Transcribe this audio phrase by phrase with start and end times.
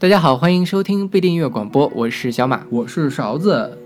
[0.00, 2.62] 大家好，欢迎收听贝丁音乐广播，我是小马。
[2.70, 3.76] 我是勺子。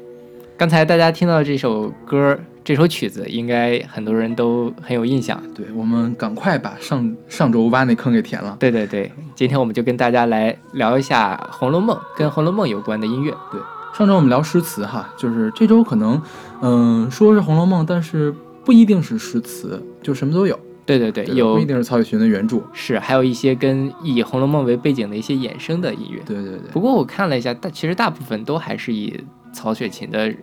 [0.58, 5.42] 刚才大家听到这首歌，这首曲子，应该很多人都很有印象。
[5.54, 8.54] 对，我们赶快把上上周挖那坑给填了。
[8.60, 13.34] 对对对，今天我们就跟大家来聊一下《红楼梦》跟《红楼梦》有关的音乐。
[13.50, 13.58] 对，
[13.96, 16.20] 上周我们聊诗词哈，就是这周可能，
[16.60, 18.34] 嗯，说是《红楼梦》，但是
[18.66, 20.60] 不一定是诗词，就什么都有。
[20.84, 26.20] 对对对，有不一定是曹雪芹的原著，是还有一些跟以《红楼梦》为背景的一些衍生的音乐。
[26.26, 26.70] 对对对。
[26.72, 29.19] 不过我看了一下，大其实大部分都还是以
[29.53, 30.34] 曹雪芹的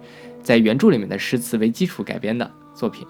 [0.41, 3.05] 在原著里面的诗词为基础改编的作品。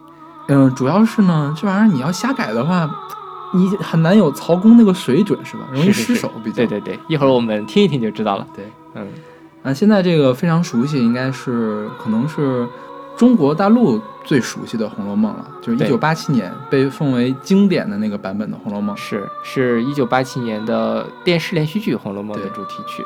[0.47, 2.89] 嗯，主要是呢，这玩意儿你要瞎改的话，
[3.53, 5.69] 你很难有曹公那个水准，是吧？
[5.71, 6.31] 容易失手。
[6.43, 6.55] 比较。
[6.55, 8.47] 对对对，一会儿我们听一听就知道了。
[8.55, 9.07] 对，嗯，
[9.61, 12.67] 啊，现在这个非常熟悉，应该是可能是。
[13.19, 23.03] 中国大陆最熟悉的《红楼梦》了，就是一九八七年被奉为经典的那个版本的《红楼梦》，是是一九八七年的电视连续剧《红楼梦》的主题曲。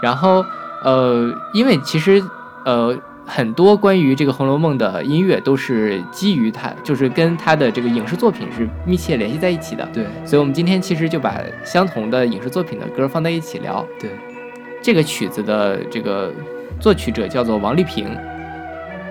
[0.00, 0.42] 然后，
[0.82, 2.24] 呃，因为其实，
[2.64, 9.86] 呃，很多关于这个《红楼梦》的音乐都是基于它，就是跟它的这个影视作品是密切联系在一起的。
[9.92, 13.84] 对，所以我们今天其实就把相同的影视作品的歌放在一起聊。
[14.00, 14.10] 对，
[14.80, 16.32] 这个曲子的这个
[16.80, 18.08] 作曲者叫做王丽萍。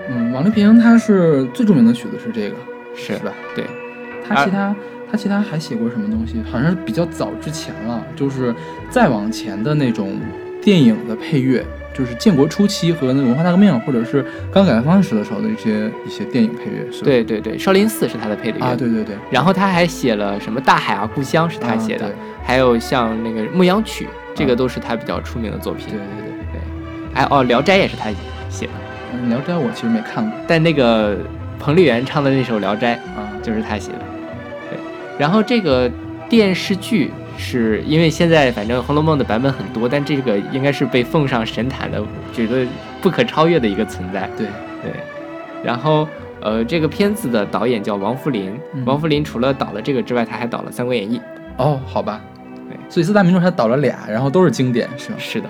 [0.08, 2.56] 嗯，王丽萍她是最著名的曲子是这个，
[2.94, 3.32] 是吧？
[3.54, 3.64] 对，
[4.26, 4.74] 她其他
[5.10, 6.42] 她其他还写过什么东西？
[6.50, 8.54] 好像是比较早之前了，就是
[8.90, 10.18] 再往前的那种
[10.62, 11.64] 电影的配乐，
[11.94, 17.04] 就是建国初期和那个文化大革命或者是刚改革开放时的时候的一些一些电影配乐，是吧？
[17.04, 19.16] 对对对，少林寺是他的配的乐啊，对对对。
[19.30, 25.86] 然后他还写了什么大海啊故乡是他写的，还有像那个牧羊曲，这个都是他比较出名的作品。
[25.88, 26.60] 对对对对，
[27.14, 28.10] 哎哦，聊斋也是他
[28.48, 28.72] 写的。
[29.28, 31.16] 《聊斋》我其实没看过，但那个
[31.58, 33.98] 彭丽媛唱的那首《聊斋》啊，就是他写的。
[34.70, 34.78] 对，
[35.18, 35.90] 然后这个
[36.28, 42.66] 电视剧是因为现在反正《红楼梦》的版本很多，但这个应该是被奉上神坛的，觉得
[43.00, 44.28] 不可超越的一个存在。
[44.36, 44.46] 对
[44.82, 44.92] 对。
[45.64, 46.06] 然后
[46.40, 48.52] 呃，这个片子的导演叫王扶林，
[48.84, 51.18] 王扶林除了导了这个之外，他还导了《三国演义》。
[51.56, 52.20] 哦，好吧。
[52.68, 55.16] 对，所以四大名著他导了俩，然后都是经典，是吗？
[55.18, 55.48] 是的。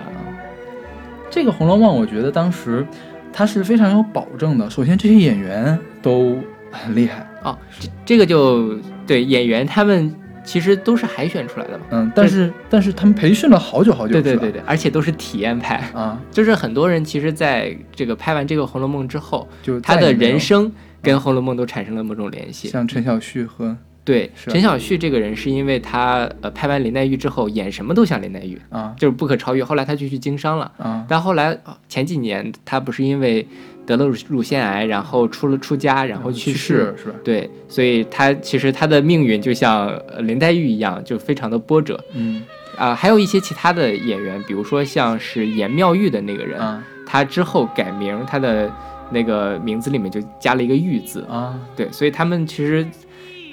[1.28, 2.86] 这个《红楼梦》，我觉得当时。
[3.36, 4.70] 他是非常有保证的。
[4.70, 6.38] 首先，这些演员都
[6.72, 7.54] 很厉害哦。
[7.78, 8.74] 这这个就
[9.06, 10.10] 对演员，他们
[10.42, 11.84] 其实都是海选出来的嘛。
[11.90, 14.14] 嗯，但是但是他们培训了好久好久。
[14.14, 16.18] 对对对对，而且都是体验派啊。
[16.30, 20.72] 就是很多人其实在这个拍完这个《红楼梦》之后，就他的人生
[21.02, 22.68] 跟《红楼梦》都产生了某种联系。
[22.68, 23.76] 像陈小旭和。
[24.06, 29.64] 对陈小旭这个人，是因为他呃拍完林黛玉之后，演什么都像林黛玉啊，就是不可超越。
[29.64, 31.58] 后来他就去经商了啊，但后来
[31.88, 33.44] 前几年他不是因为
[33.84, 37.16] 得了乳乳腺癌，然后出了出家，然后去世是吧？
[37.24, 42.02] 对，所以他其实他的命运就像林黛玉一样，就非常的波折。
[42.14, 42.44] 嗯
[42.78, 46.60] 啊，还有一些其他的演员，比如说像是演妙玉的那个人，
[47.04, 48.72] 他之后改名，他的
[49.10, 51.58] 那个名字里面就加了一个玉字啊。
[51.74, 52.86] 对，所以他们其实。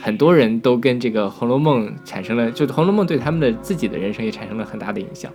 [0.03, 5.31] 很多人都跟这个《红楼梦》产生了，就《红楼梦》对他们的自己的人生也产生了很大的影响。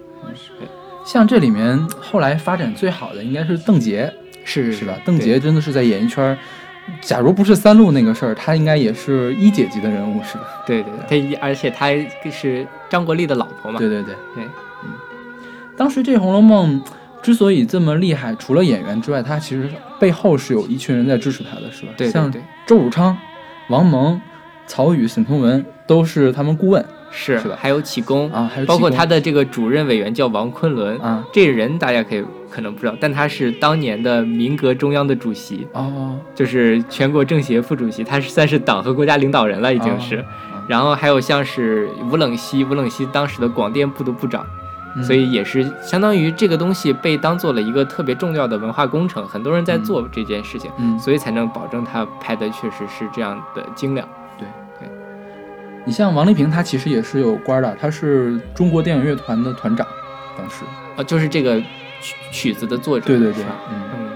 [1.06, 4.12] 像这里面后来发展最好的应该是邓婕，
[4.44, 4.94] 是是吧？
[5.06, 6.37] 邓婕真的是在演艺圈，
[7.00, 10.44] 假如不是三鹿那个事儿，她应该也是一姐级的人物，是吧？
[10.67, 11.88] 对对对，她而且她
[12.31, 13.79] 是张国立的老婆嘛。
[13.79, 14.44] 对对对对，
[14.85, 14.91] 嗯。
[15.79, 16.79] 当时这《红楼梦》
[17.23, 21.93] 之所以这么厉害，除了演员之外，它其实背后是有一群人在支持他的，是吧？
[21.97, 22.31] 对，像
[22.67, 23.17] 周汝昌、
[23.70, 24.20] 王蒙。
[24.69, 27.56] 曹禺、沈从文都是他们顾问，是是吧？
[27.59, 40.25] 还有启功啊，还有包括他的这个主任委员叫王昆仑啊，这人大家可以可能不知道，但他是当年的民革中央的主席哦，就是全国政协副主席，他是算是党和国家领导人了，已经是。
[40.69, 44.44] 然后还有像是吴冷西，吴冷西当时的广电部的部长，
[45.03, 54.06] 所以也是相当于这个东西被当做了一个特别重要的文化工程，很多人在做这件事情，嗯，所以才能保证他拍的确实是这样的精良。
[55.88, 59.87] 你像王丽萍，她其实也是有官的，她是中国电影乐团的团长，
[60.37, 60.62] 当时
[60.99, 61.58] 啊，就是这个
[62.02, 63.06] 曲曲子的作者。
[63.06, 63.43] 对对对，
[63.73, 64.11] 嗯嗯。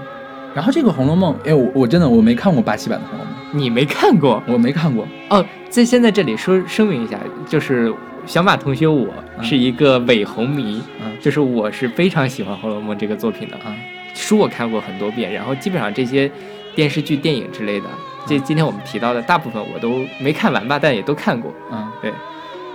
[0.53, 4.39] 然后这个《红楼梦》，哎，我我真的我没看过八七版的《红楼梦》，你没看过？
[4.45, 5.07] 我没看过。
[5.31, 7.91] 哦，在现在这里说声明一下，就是
[8.27, 9.07] 小马同学，我
[9.41, 10.79] 是一个伪红迷，
[11.19, 13.75] 就是我是非常喜欢《红楼梦》这个作品的啊，
[14.13, 16.29] 书我看过很多遍，然后基本上这些
[16.75, 17.87] 电视剧、电影之类的。
[18.25, 21.53] 这今天我们提到的大部分我都没看完吧，但也都看过。
[21.71, 22.11] 嗯，对，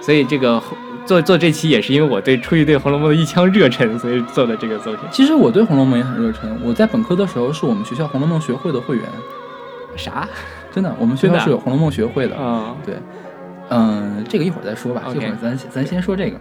[0.00, 0.62] 所以这个
[1.06, 5.04] 做做这期也是因为我对出于对《红楼梦》的一腔热忱，所以做的这个作品。
[5.10, 6.60] 其实我对《红楼梦》也很热忱。
[6.64, 9.04] 我在本科的时候是我们学校《红楼梦》学会的会员。
[9.96, 10.28] 啥？
[10.70, 12.36] 真的，我们学校是有《红楼梦》学会的。
[12.36, 12.94] 啊，对，
[13.70, 15.04] 嗯，这个一会儿再说吧。
[15.14, 16.38] 一会儿咱咱先说这个。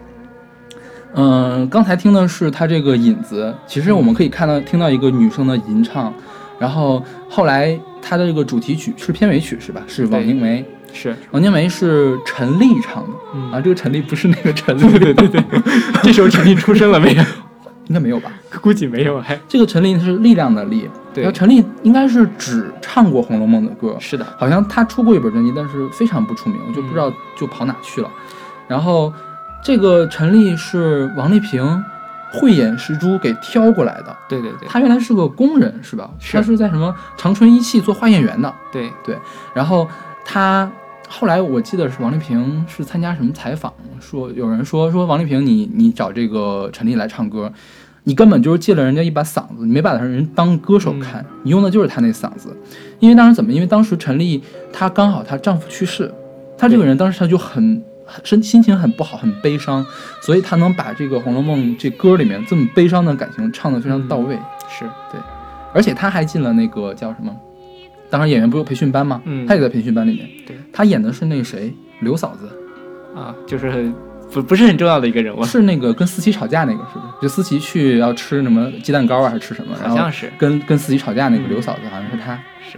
[1.13, 6.13] 嗯，刚才听的是他这个引子，其实我们可以看到听到一个女生的吟唱，
[6.59, 9.81] 然后后来他的这个主题曲是片尾曲是吧？
[9.85, 10.63] 是王宁梅，
[10.93, 11.13] 是。
[11.31, 13.57] 王宁梅是陈粒唱的。
[13.57, 15.43] 啊，这个陈粒不是那个陈粒， 对对对，
[16.01, 17.21] 这时候陈粒出生了没有？
[17.87, 18.31] 应该没有吧？
[18.61, 19.19] 估计没有。
[19.19, 19.37] 还。
[19.49, 28.09] 这个陈粒是力量的力，对，陈粒应该是只唱过《红楼梦》的歌，是的，好像他出过一本专辑，但是非常不出名，我就不知道就跑哪去了。
[28.69, 29.13] 然后
[29.61, 31.83] 这个陈粒是王丽萍
[32.31, 36.09] 慧眼识珠给挑过来的，对对对，他原来是个工人是吧？
[36.31, 39.17] 他是在什么长春一汽做化验员的，对对。
[39.53, 39.87] 然后
[40.25, 40.69] 他
[41.07, 47.51] 后来我记得是王丽萍是参加什么采访，说有人说说王丽萍你你找这个陈粒来唱歌。
[48.03, 52.55] 你根本就是借了人家一把嗓子，你没把他人当歌手看，你用的就是他那嗓子。
[52.99, 53.51] 因为当时怎么？
[53.51, 54.41] 因为当时陈丽
[54.71, 56.09] 她刚好她丈夫去世，
[56.57, 57.83] 她这个人当时她就很
[58.23, 59.85] 身心情很不好，很悲伤，
[60.21, 64.35] 所以他能把这个《红楼梦》这歌里面这么悲伤的感情唱得非常到位。
[64.69, 65.19] 是对，
[65.73, 67.35] 而且他还进了那个叫什么？
[68.09, 69.21] 当时演员不有培训班吗？
[69.25, 70.27] 嗯，他也在培训班里面。
[70.45, 72.49] 对，他演的是那谁刘嫂子
[73.15, 73.93] 啊，就是很。
[74.29, 77.21] 不不是很重要的一个人物，是那个跟思琪吵架那个，是不是？
[77.21, 79.73] 就思琪去要吃什么鸡蛋糕啊，还是吃什么？
[79.81, 82.37] 好像是跟跟思琪吵架那个刘嫂子，好像是她。
[82.69, 82.77] 是，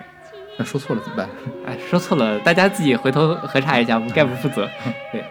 [0.59, 1.29] 那说错了怎么办？
[1.65, 4.69] 哎，说错了，大家自己回头核查一下，我们概不负责。
[5.11, 5.23] 对。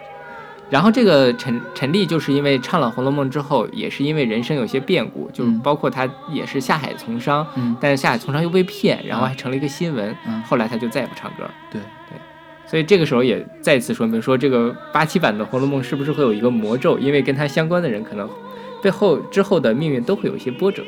[0.69, 10.15] 然后这个陈陈丽就是因为唱了《红楼梦》之后，也是因为人生有些变故，就是包括他也是下海从商，嗯但是下海从商又被骗，然后还成了一个新闻。
[10.27, 11.49] 嗯后来他就再也不唱歌。
[11.71, 12.17] 对对。
[12.67, 16.99] 所以这个时候也再次说明说，这个八七版的《红楼梦》是不是会有一个魔咒？
[16.99, 18.29] 因为跟他相关的人可能
[18.83, 20.83] 背后之后的命运都会有一些波折。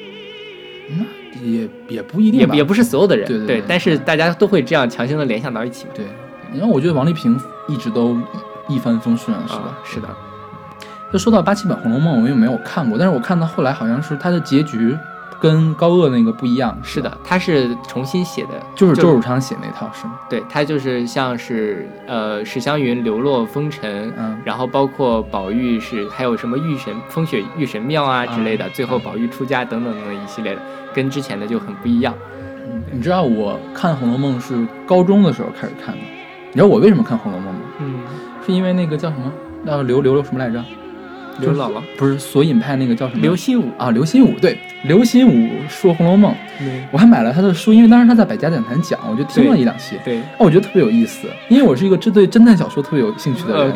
[0.90, 3.64] 那也也不一定，也也不是所有的人对对。
[3.68, 5.86] 但是大家都会这样强行的联想到一起。
[5.94, 6.06] 对，
[6.54, 8.18] 因为我觉得王丽萍一直都
[8.68, 9.78] 一帆风顺，是吧？
[9.84, 10.08] 是的。
[11.12, 14.98] 就说到八七版《红楼梦》，我又没有看过，但是我看到后来好像是它的结局。
[15.42, 20.20] 跟高鹗那个不一样，是的，他是重新写的，就是周汝昌写那套，是吗？
[20.30, 30.62] 对，他就是像是呃史湘云流落风尘，嗯，然后包括宝玉是还有什么玉神风雪玉神庙啊之类的，最后宝玉出家等等等等一系列的，
[30.94, 32.14] 跟之前的就很不一样。
[32.70, 36.02] 嗯，你知道我看《红楼梦》是高中的时候开始看的，
[36.50, 37.64] 你知道我为什么看《红楼梦》吗？
[37.80, 37.96] 嗯，
[38.46, 39.32] 是因为那个叫什么？
[39.64, 40.64] 那刘刘刘什么来着？
[41.42, 41.82] 刘姥姥。
[41.98, 43.22] 不是索引派那个叫什么？
[43.22, 43.70] 刘心武。
[43.78, 46.32] 啊，刘心武对，刘心武说《红楼梦》，
[46.92, 53.74] 我还买了他的书，因为当时他在百家讲坛讲，我就听了一两期，对，哦，我觉得特别有意思，因为我是一个这对侦探小说特别有兴趣的人，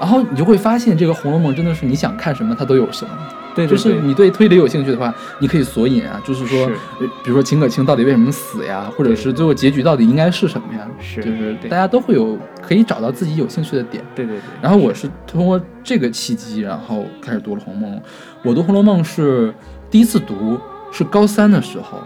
[0.00, 3.10] 然后你就会发现这个《红楼梦》真的是你想看什么它都有什么。
[3.54, 6.66] 对，就是你对推理有兴趣的话，你可以索引啊，就是说，
[6.98, 10.88] 比如说秦可卿到底为什么死呀，或者是最后结局到底应该是什么呀？
[11.00, 14.02] 是，就是大家都会有可以找到自己有兴趣的点。
[14.14, 14.42] 对对对。
[14.62, 17.96] 然后我是通过这个契机，然后开始读了《红楼梦》。
[18.42, 19.52] 我读《红楼梦》是
[19.90, 20.58] 第一次读，
[20.90, 21.98] 是高三的时候，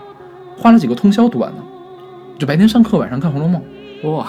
[0.57, 1.59] 花了几个通宵读完的，
[2.39, 3.63] 就白天上课，晚上看《红楼梦》。
[4.11, 4.27] 哇，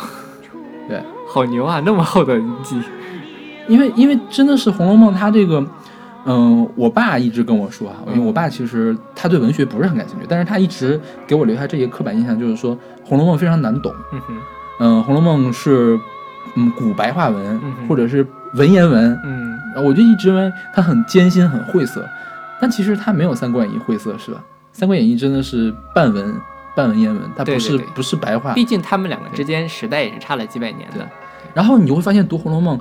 [0.88, 1.02] 对，
[1.34, 2.80] 好牛啊，那么厚的记。
[3.68, 5.66] 因为因为真的是《红楼梦》，它这个。
[6.28, 13.94] 嗯，我爸一直跟我说啊，因为我爸其实他对文学不是很感兴趣，但是他一直给我留下这些刻板印象，就是说《红楼梦》非常难懂。
[14.12, 14.38] 嗯哼，
[14.80, 16.00] 嗯，《红楼梦》是
[16.56, 19.16] 嗯古白话文或者是文言文。
[19.24, 19.56] 嗯，
[19.86, 22.04] 我就一直认为它很艰辛、很晦涩，
[22.60, 24.44] 但其实它没有《三国演义》晦涩，是吧？
[24.80, 26.36] 《三国演义》真的是半文
[26.76, 28.54] 半文言文，它不是不是白话。
[28.54, 31.08] 毕竟他们两个之间时代也是差了几百年的。
[31.54, 32.76] 然后你就会发现读《红楼梦》。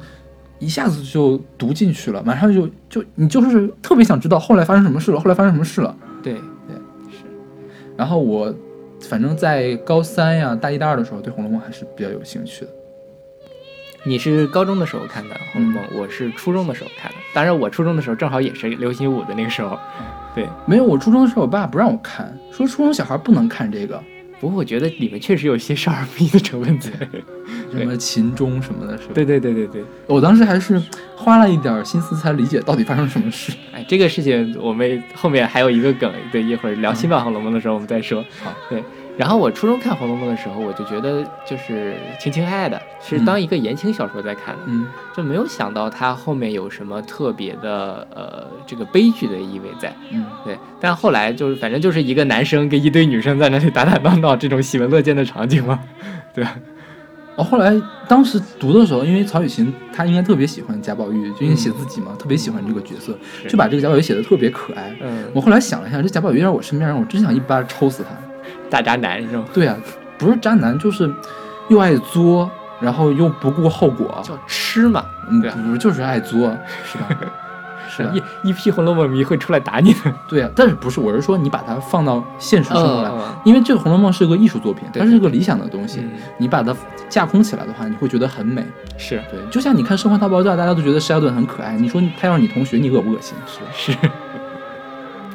[0.64, 5.94] 一下子就读进去了，马上就就你就是特别想知道后来发生什么事了，后来发生什么事了。
[6.23, 6.75] 对对
[7.11, 7.25] 是。
[7.97, 8.52] 然后我
[9.00, 12.71] 反正在高三呀、大一、大二的时候，对《红楼梦》还是比较有兴趣的。
[14.06, 17.16] 你是高中的时候看的《红楼梦》，我是初中的时候看的。
[17.35, 19.78] 当然，我初中的时候正好也是流行舞的那个时候。
[20.35, 24.02] 对，没有，我初中的时候，我爸不让我看，说初中小孩不能看这个。
[24.45, 26.91] 不过我觉得里面确实有些少儿不宜的成分在，
[27.73, 29.13] 什么秦钟什么的，是吧？
[29.15, 30.79] 对对对对对，我当时还是
[31.17, 33.55] 花了一点心思才理解到底发生什么事。
[33.73, 38.23] 哎，这个事情我们后面还有一个梗，对，一会儿聊新版《红楼梦》的时候我们再说。
[38.43, 38.85] 好，对。
[39.16, 50.59] 然后我初中看《红楼梦》的时候，我就觉得就是情情爱爱的，是当一个言情小说在看的，嗯，就没有想到它后面有什么特别的呃这个悲剧的意味在，嗯，对。
[50.80, 55.78] 但后来就是反正就是一个男生跟一堆女生在那里打打闹闹这种喜闻乐见的场景嘛，
[56.35, 56.56] 对吧？
[57.37, 57.73] 哦，后来
[58.06, 63.16] 当时读的时候，因为曹雪芹他应该特别喜欢贾宝玉，就因为写自己嘛，特别喜欢这个角色，
[63.49, 64.94] 就把这个贾宝玉写的特别可爱。
[65.00, 68.11] 嗯，我后来想了一下，这贾宝玉在我身边，我真想一巴抽死他。
[68.75, 69.45] 大渣男是吗？
[69.52, 69.76] 对啊，
[70.19, 71.09] 不是渣男，就是
[71.69, 72.50] 又爱作，
[72.81, 75.04] 然后又不顾后果，叫吃嘛。
[75.31, 76.50] 嗯，不是，就是爱作，
[76.85, 77.09] 是吧？
[77.87, 80.12] 是一一批《红楼梦》迷会出来打你的。
[80.26, 80.99] 对啊，但是不是？
[80.99, 86.00] 我是说你把它放到现实生活来，嗯因为这个《红楼梦》是个艺术作品，对它是个理想的东西。
[86.00, 86.75] 嗯你把它
[87.09, 88.64] 架空起来的话，你会觉得很美。
[88.99, 93.37] 是对，就像你看《生活大爆炸》，大家都觉得施亚顿很可爱，你说他要是你同学，你恶不恶心？
[93.76, 93.93] 是？
[93.93, 93.99] 是。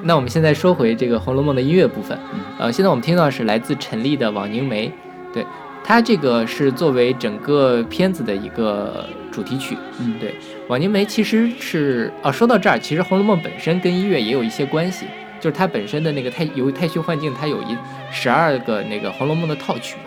[0.04, 2.40] 那我们现在说回这个《红楼梦》的音乐部分，嗯。
[2.60, 4.88] 呃，现在我们听到的是来自陈粒的《枉凝眉》，
[5.34, 5.46] 对，
[5.84, 9.78] 它这个是作为整个片子的一个主题曲。
[10.00, 10.32] 嗯，对，
[10.68, 15.06] 《枉凝眉》其实是哦，说到这儿，其实《红楼梦》本身跟音乐也有一些关系，
[15.40, 17.78] 就是它本身的那个太由于太虚幻境，它有一
[18.12, 19.98] 十二个那个《红楼梦》的套曲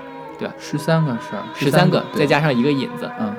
[0.40, 1.42] 嘛，十三个十二。
[1.54, 3.34] 十三个，再加上一个引子，嗯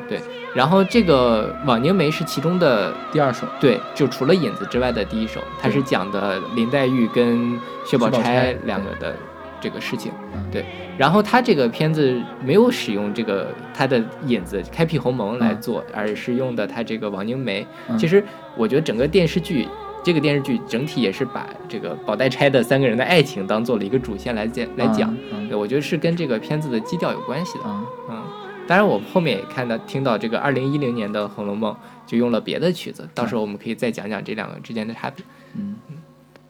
[0.53, 9.15] 然后这个《枉凝眉》是其中的第二首，对，就除了引子之外的第一首，它是讲的林黛玉跟薛宝钗钗两个的
[9.59, 10.43] 这个事情嗯。
[10.51, 10.65] 对，
[10.97, 17.63] 然后他这个片子没有使用这个他的引子《开辟鸿蒙》来嗯做，而是用的他这个《枉凝眉》。
[17.89, 18.23] 嗯其实
[18.55, 19.67] 我觉得整个电视剧。
[20.05, 27.63] 这个电视剧整体也是把这个宝黛钗的三个人的爱情当做了一个主线来讲来讲，嗯对我觉得是跟这个片子的基调有关系的。
[27.65, 28.22] 嗯嗯，
[28.65, 31.73] 当然我后面也看到听到这个二零一零年的《红楼梦》
[32.09, 35.23] 就用了别的曲子，到时候我们可以再讲讲这两个之间的差别。
[35.55, 35.75] 嗯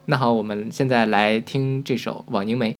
[0.05, 2.72] 那好，我们现在来听这首《枉凝眉》。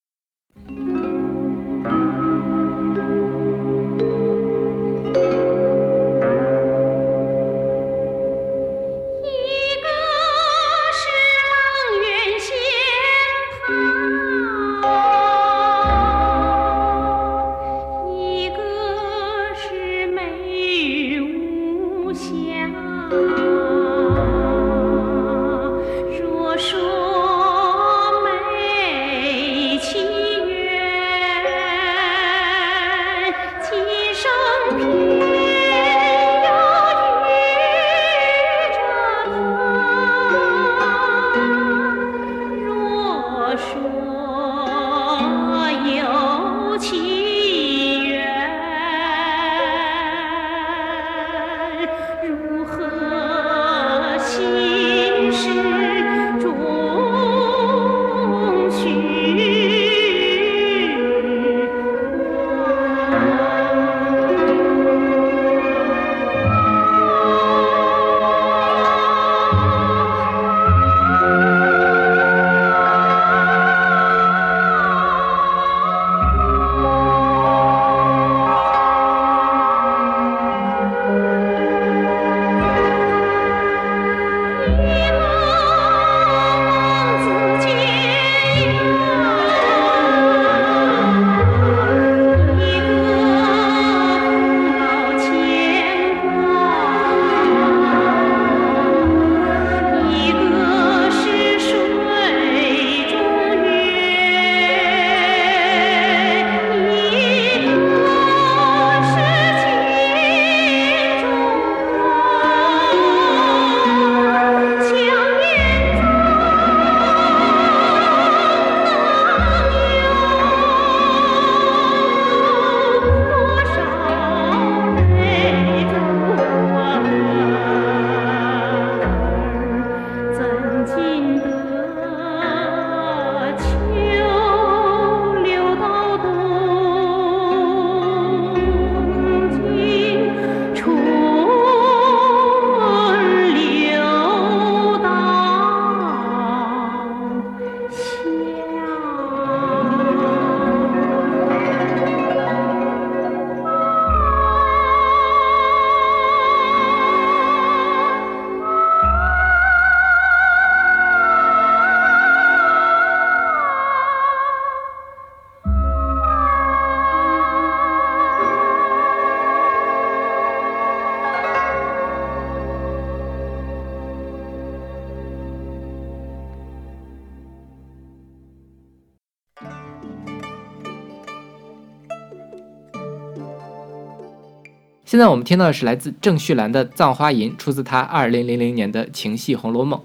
[185.14, 190.00] 现在我们听到的是来自郑绪岚的《葬花吟》，出自她二零零零年的情戏《红楼梦》。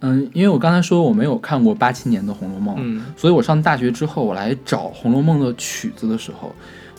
[0.00, 6.50] 嗯，因为我刚才说我没有看过八七年的《红楼梦》，嗯所以我上大学之后，我来找《红楼梦》的曲子的时候，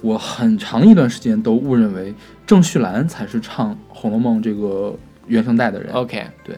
[0.03, 2.13] 我很长一段时间都误认为
[2.45, 5.91] 郑绪岚才是唱《红楼梦》这个原声带的人。
[5.93, 6.55] ，OK，对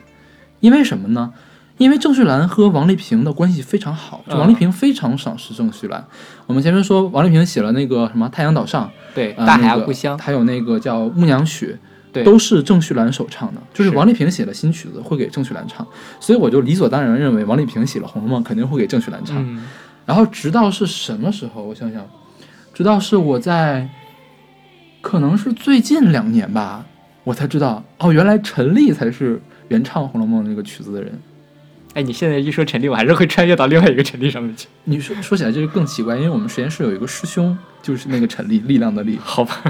[0.59, 1.31] 因为什么呢？
[1.77, 6.05] 因为郑绪岚和王丽萍的关系非常好，就嗯王丽萍非常赏识郑绪岚。
[6.47, 8.85] 我们前面说王丽萍写了那个什么《太阳岛上》，
[9.19, 11.77] 对，呃大海那个啊故乡，还有那个叫《牧羊曲》，
[12.13, 15.85] 对都是郑绪岚首唱的，就是是王丽萍写了新曲子会给郑绪岚唱，
[16.21, 19.35] 所以我就理所当然认为王丽萍写了《红楼梦》肯定会给郑绪岚唱。
[19.37, 19.67] 嗯
[20.05, 21.61] 然后直到是什么时候？
[21.61, 22.03] 我想想，
[22.73, 23.87] 直到是我在，
[25.01, 26.83] 可能是最近两年吧，
[27.23, 31.11] 我才知道哦，原来陈粒才是原唱《红楼梦》那个曲子的人。
[31.95, 34.67] 哎，你现在一说陈粒，我还是会穿越到另外一个陈粒上面去。
[34.83, 39.17] 你说说起来就是更奇怪，因为我们实验室有一个师兄，就是那个陈粒，力量的力。
[39.21, 39.63] 好吧。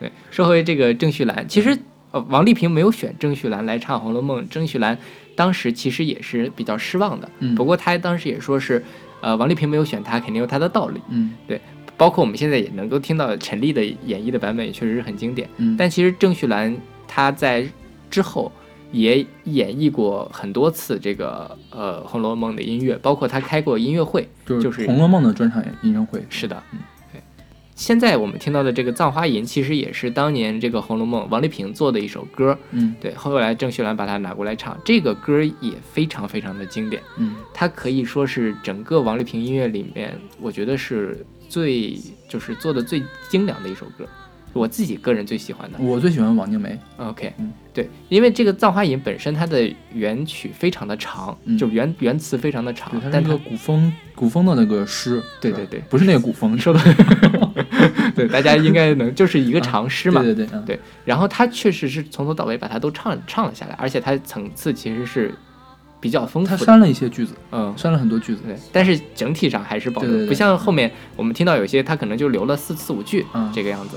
[0.00, 1.78] 对，说回这个郑绪岚，其实
[2.10, 4.98] 呃，王丽萍没有选郑绪岚来唱《红楼梦》，郑绪岚
[5.36, 7.30] 当时其实也是比较失望的。
[7.38, 8.82] 嗯不过她当时也说是，
[9.20, 11.00] 呃，王丽萍没有选她，肯定有她的道理。
[11.10, 11.60] 嗯对
[11.96, 15.46] 包括我们现在也能够听到陈粒的演绎的版本，也确实是很经典。
[15.58, 16.74] 嗯，但其实郑绪岚
[17.06, 17.64] 她在
[18.10, 18.50] 之后
[18.92, 24.28] 也演绎过很多次这个呃《红楼梦》的音乐，包括他开过音乐会。
[24.46, 26.24] 就是《红楼梦》的专场音乐会。
[26.28, 26.78] 是的，嗯
[27.12, 27.20] 对。
[27.76, 32.58] 现在我们听到的这个《葬花吟》，其实也是当年这个《红楼梦》王丽萍做的一首歌。
[32.72, 37.02] 嗯对，后来郑绪岚把它拿过来唱，这个歌也非常非常的经典。
[37.16, 41.96] 嗯它可以说是整个王丽萍音乐里面，我觉得是最
[42.28, 44.06] 就是做的最精良的一首歌，
[44.52, 45.78] 我自己个人最喜欢的。
[45.78, 46.78] 我最喜欢王静梅。
[46.96, 55.22] OK，嗯对，因为这个《葬花吟》本身它的原曲非常的长，嗯就原原词非常的长，，它但它是一个古风古风的那个诗。
[55.40, 56.80] 对对对不是那个古风，说的
[58.16, 60.20] 对，大家应该能就是一个长诗嘛。
[60.22, 65.32] 对对对，然后他确实是从头到尾把它都唱唱了下来，而且它层次其实是
[66.00, 66.56] 比较丰富的。
[66.56, 68.42] 他删了一些句子，嗯，删了很多句子。
[68.44, 73.96] 对，但是整体上还是保留，不像后面我们听到有些他可能就留了四四五句、嗯这个样子。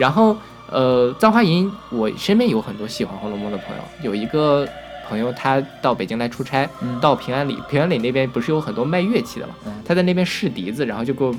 [0.00, 0.36] 对，然后
[0.70, 4.66] 呃，《葬花吟》，我身边有很多喜欢《红楼梦》的朋友，有一个
[5.08, 11.34] 朋友他到北京来出差，嗯到平安里，平安里那边不是有很多卖乐器的嘛，嗯他在那边试笛子，然后就给我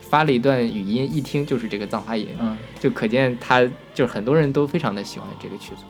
[0.00, 3.62] 发了一段语音，一听就是这个《葬花吟》，嗯，就可见他
[3.94, 5.82] 就是很多人都非常的喜欢这个曲子。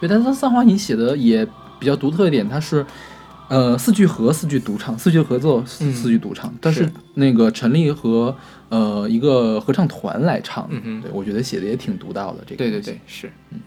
[0.00, 1.46] 对，但是他《葬花吟》写的也
[1.78, 2.84] 比较独特一点，它是。
[3.48, 8.36] 呃，四句和四句独唱，四句合奏，四嗯四句独唱，但是是那个陈粒和
[8.68, 11.02] 呃一个合唱团来唱，嗯哼。
[11.02, 12.38] 对我觉得写的也挺独到的。
[12.46, 13.60] 这个对对对，是，嗯。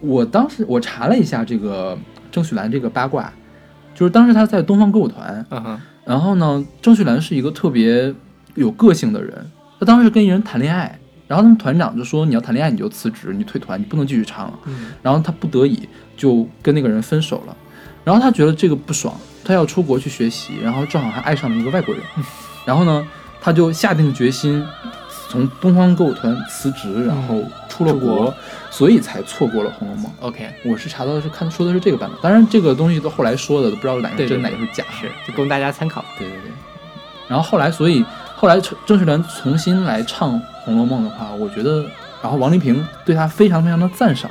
[0.00, 1.96] 我当时我查了一下这个
[2.30, 3.32] 郑绪岚这个八卦，
[3.94, 8.14] 就是当时他在东方歌舞团，嗯哼，然后呢，郑绪岚是一个特别
[8.54, 14.58] 有个性的人，他当时跟一人谈恋爱，然后他们团长就说你要谈恋爱你就辞职，你退团，你不能继续唱了。
[14.66, 14.92] 嗯。
[15.02, 17.56] 然后他不得已就跟那个人分手了，
[18.04, 22.02] 然后他觉得这个不爽，他要出国去学习，然后正好还爱上了一个外国人，
[22.66, 23.06] 然后呢，
[23.44, 24.66] 他就下定决心
[25.28, 28.34] 从东方歌舞团辞职，然后出了国，国
[28.70, 30.06] 所以才错过了《红楼梦》。
[30.20, 34.82] ，OK，我是查到的是看说的是这个版本，当然这个东西都后来说的都不知道哪个对对真哪个是假。
[34.98, 36.02] 是，就供大家参考。
[36.18, 36.50] 对对对。
[37.28, 38.02] 然后后来，所以
[38.34, 41.82] 后来郑郑绪岚重新来唱《红楼梦》的话，我觉得，
[42.22, 44.30] 然后王丽萍对他非常非常的赞赏，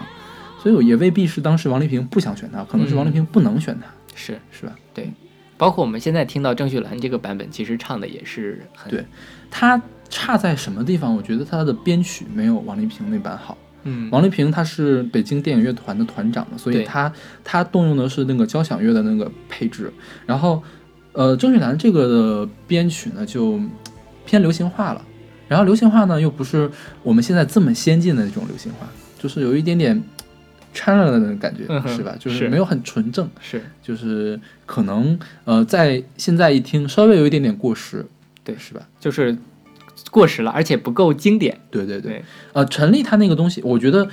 [0.62, 4.73] 所以也未必是当时王丽萍不想选他，可能是王丽萍不能选他，是，是吧？
[4.91, 5.12] 对，
[5.58, 9.06] 包括我们现在听到郑绪岚这个版本，其实唱的也是很对
[9.52, 11.16] 它差在什么地方？
[11.16, 13.58] 我觉得它的编曲没有王丽萍那版好。
[13.86, 17.12] 嗯，王丽萍她是北京电影乐团的团长嘛，所以对她
[17.44, 19.92] 她动用的是那个交响乐的那个配置，
[20.26, 20.63] 然后
[21.12, 23.60] 呃郑绪岚这个的编曲呢就
[24.26, 25.06] 偏流行化了，
[25.50, 26.72] 然后流行化呢又不是
[27.04, 28.88] 我们现在这么先进的那种流行化，
[29.20, 30.02] 就是有一点点
[30.74, 32.16] 掺了的感觉，嗯是吧？
[32.20, 38.06] 就是是没有很纯正，是就是可能呃在现在一听稍微有一点点过时，
[38.44, 38.82] 对是吧？
[39.00, 39.38] 就是
[40.12, 41.58] 过时了，而且不够经典。
[41.70, 44.08] 对对对，对，呃，陈粒他那个东西，我觉得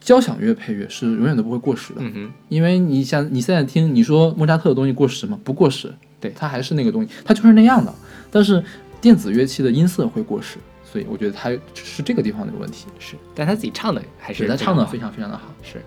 [0.00, 2.00] 交响乐配乐是永远都不会过时的。
[2.00, 5.38] 嗯哼，因为你像你现在听你说莫扎特的东西过时吗？
[5.44, 7.94] 不过时，对它还是那个东西，它就是那样的。
[8.30, 8.62] 但是
[9.00, 10.56] 电子乐器的音色会过时，
[10.90, 12.86] 所以我觉得它是这个地方的问题。
[12.98, 15.54] 是，但他自己唱的还是是他唱的非常非常的好。
[15.62, 15.82] 是。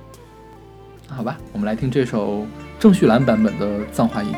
[1.16, 2.48] 好吧，我们来听这首
[2.80, 4.34] 郑绪岚版本的《葬花吟》。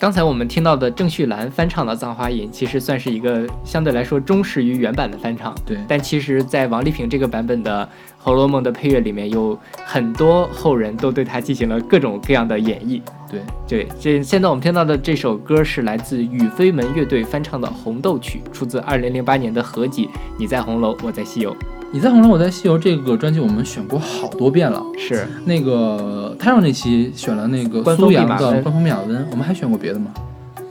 [0.00, 5.54] 刚才我们听到的郑绪岚翻唱的《葬花吟》，其实算是一个相对来说忠实于原版的翻唱。
[5.66, 7.86] 对但其实，在王丽萍这个版本的
[8.16, 13.02] 《红楼梦》的配乐里面，有很多后人都对它进行了各种各样的演绎。
[13.30, 20.06] 对，对，这现在我们听到的这首歌是来自雨飞门乐队翻唱的《红豆曲》，出自2008年的合集
[20.38, 21.54] 《你在红楼，我在西游》。
[21.92, 24.80] 你在红楼，我在西游这个专辑我们选过好多遍了。
[24.96, 30.12] 是，那个太上那期选了那个苏阳的官方密码温，我们还选过别的吗？
[30.16, 30.22] 哦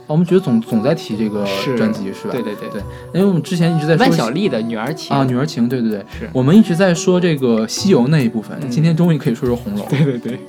[0.08, 2.32] 我们觉得总总在提这个专辑是吧？
[2.32, 2.80] 对对对对，
[3.14, 9.84] 因为我们之前一直在说万晓利的《女儿情》啊，女儿情，对对对，是我们一直在说这个西游那一部分，嗯今天终于可以说说红楼。
[9.88, 10.40] 对对对。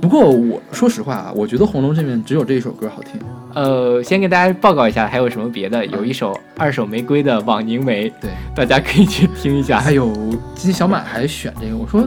[0.00, 3.20] 不过我说实话啊，我觉得红楼这边只有这一首歌好听。
[3.54, 5.84] 呃，先给大家报告一下，还有什么别的？
[5.86, 9.80] 有一首二手玫瑰的《枉凝眉》，对，大家可以去听一下。
[9.80, 10.12] 还有
[10.54, 12.06] 今天小满还选这个，我说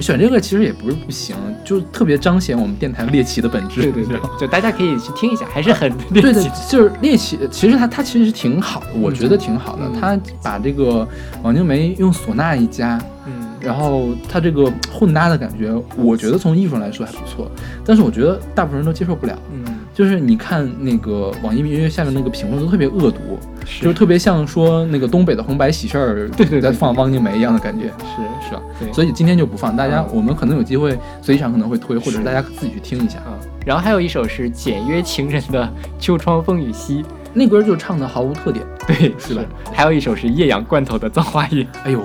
[0.00, 1.34] 选这个其实也不是不行，
[1.64, 3.80] 就特别彰显我们电台猎奇的本质。
[3.82, 9.82] 对对对就大家可以去听一下，还是很对的猎奇，就是猎奇，其实它它其实挺好的，我觉得挺好的。
[9.86, 11.08] 嗯它把这个
[11.42, 17.50] 枉凝眉用唢呐一加，嗯，然后它这个混搭的感觉，我觉得从艺术上来说还不错。
[17.84, 28.62] 但是我觉得大部分人都接受不了，嗯，就是你看那个网易音乐下面那个评论都特别恶毒，是就是特别像说那个东北的红白喜事儿对对对在放汪精梅一样的感觉，是是吧？
[28.78, 33.18] 对所以今天就不放，大家嗯我们可能有机会随场可能会推，或者大家自己去听一下。
[33.20, 33.38] 啊。
[33.64, 35.64] 然后还有一首是简约情人的
[35.98, 39.42] 《秋窗风雨夕》，那歌就唱的毫无特点，对，是吧？
[39.72, 42.02] 还有一首是叶阳罐头的《葬花吟》，哎呦，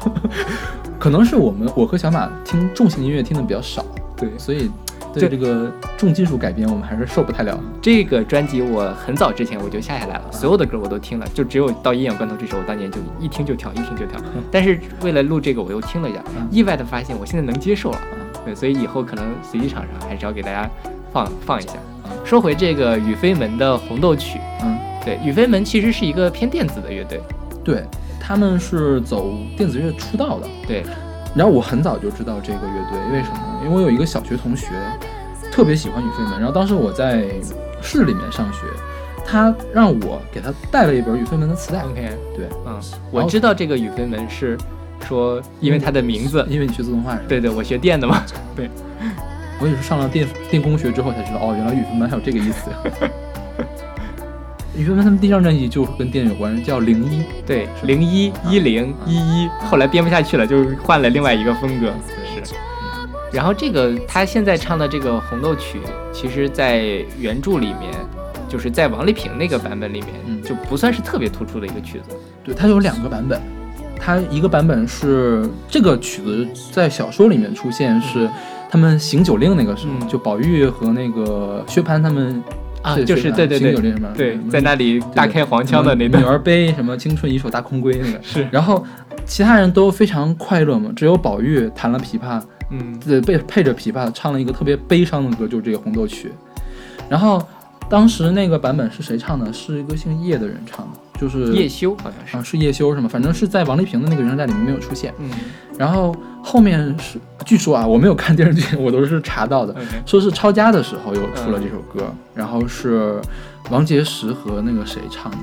[0.98, 3.84] 可能是我们我和小马听重型音乐听的比较少，
[4.16, 4.70] 对所以
[5.12, 7.58] 对这这个重金属改编我们还是受不太了。
[7.80, 14.20] 这个专辑我很早之前我就下下来了，所有的歌我都听了，就只有到《阴阳关头》这首，我当年就一听就跳，一听就跳。
[14.50, 17.96] 但是为了录这个，我又听了一下嗯，意外的发现我现在能接受了。
[17.96, 18.04] 啊
[18.44, 20.70] 对，所以以后可能随机场上还是要给大家
[21.12, 21.72] 放放一下
[22.04, 22.10] 嗯。
[22.24, 27.20] 说回这个雨飞门的《红豆曲》，嗯，对，雨飞门其实是一个偏电子的乐队，
[27.64, 27.82] 对，
[28.26, 30.48] 他们是走电子乐出道的。
[30.66, 30.82] 对，
[31.34, 33.60] 然后我很早就知道这个乐队，为什么呢？
[33.64, 34.66] 因为我有一个小学同学
[35.52, 37.24] 特别喜欢宇飞门，然后当时我在
[37.80, 38.62] 市里面上学，
[39.24, 41.82] 他让我给他带了一本宇飞门的磁带。
[41.82, 42.80] OK，对，嗯，
[43.12, 44.58] 我知道这个宇飞门是
[45.06, 47.16] 说因为他的名字，因为你学自动化？
[47.28, 48.24] 对对，我学电的嘛，
[48.56, 48.68] 对，
[49.60, 52.70] 我也是上了电电工学之后才知道，哦，原来宇飞门还有这个意思。
[54.76, 57.20] 雨飞门他们第一张专辑就跟电影有关，叫《零一》。
[57.46, 61.92] 对，零一一零一一，后来编不下去了，就换了另外一个风格。
[62.06, 62.54] 对是。
[63.32, 65.78] 然后这个他现在唱的这个《红豆曲》，
[66.12, 67.92] 其实在原著里面，
[68.48, 72.16] 就是在王丽萍那个版本里面，嗯就不算是特别突出的一个曲子。
[72.44, 73.40] 对，它有两个版本，
[73.98, 78.28] 它一个版本是这个曲子在小说里面出现是
[78.70, 82.42] 他们行酒令那个时候，嗯就宝玉和那个薛蟠他们
[82.82, 86.24] 啊就是对对对对行酒令什么对在那里大开黄腔的那女。
[86.24, 88.84] 儿杯什么青春一首大空闺那个，是，然后
[89.24, 96.32] 其他人都非常快乐嘛，只有宝玉弹了琵琶，嗯对，配配着琵琶唱了一个特别悲伤的歌，就是这个红豆曲。
[97.08, 97.44] 然后
[97.88, 99.52] 当时那个版本是谁唱的？
[99.52, 102.36] 是一个姓叶的人唱的，就是叶修好像是。
[102.36, 102.58] 啊，是。
[102.58, 103.08] 叶修是吗？
[103.08, 105.12] 反正是在王丽萍的那个原声带里面没有出现。
[105.18, 105.30] 嗯。
[105.78, 109.76] 然后后面是，据说啊，我没有看电视剧，我都是查到的
[110.06, 113.20] 说是抄家的时候又出了嗯这首歌，然后是
[113.70, 115.38] 王杰石和那个谁唱的，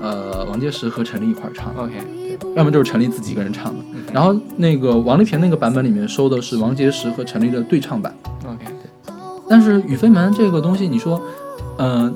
[0.00, 1.94] 呃，王杰石和陈粒一块儿唱的，OK，
[2.40, 3.84] 对要么就是陈粒自己一个人唱的。
[3.92, 4.00] 嗯。
[4.10, 8.14] 然后那个王丽萍那个版本里面收的是王杰石和陈粒的对唱版
[8.46, 9.14] ，OK，对。
[9.50, 11.20] 但是雨飞门这个东西，你说，
[11.76, 12.14] 嗯、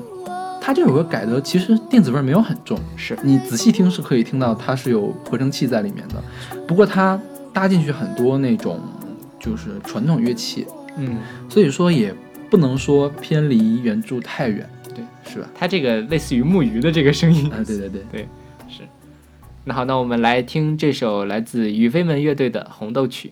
[0.67, 6.21] 他这首歌改的其实电子味儿没有很重，是你仔细听是可以听到它是有合成器在里面的，
[6.67, 7.17] 不过它
[7.53, 8.77] 搭进去很多那种
[9.39, 12.13] 就是传统乐器，嗯，所以说也
[12.49, 15.47] 不能说偏离原著太远，对，是吧？
[15.55, 17.49] 它这个类似于木鱼的这个声音。
[17.49, 18.27] 啊，对对对对，
[18.67, 18.81] 是。
[19.63, 23.29] 那好，那我们来听这首来自雨飞门乐队的《红豆曲》。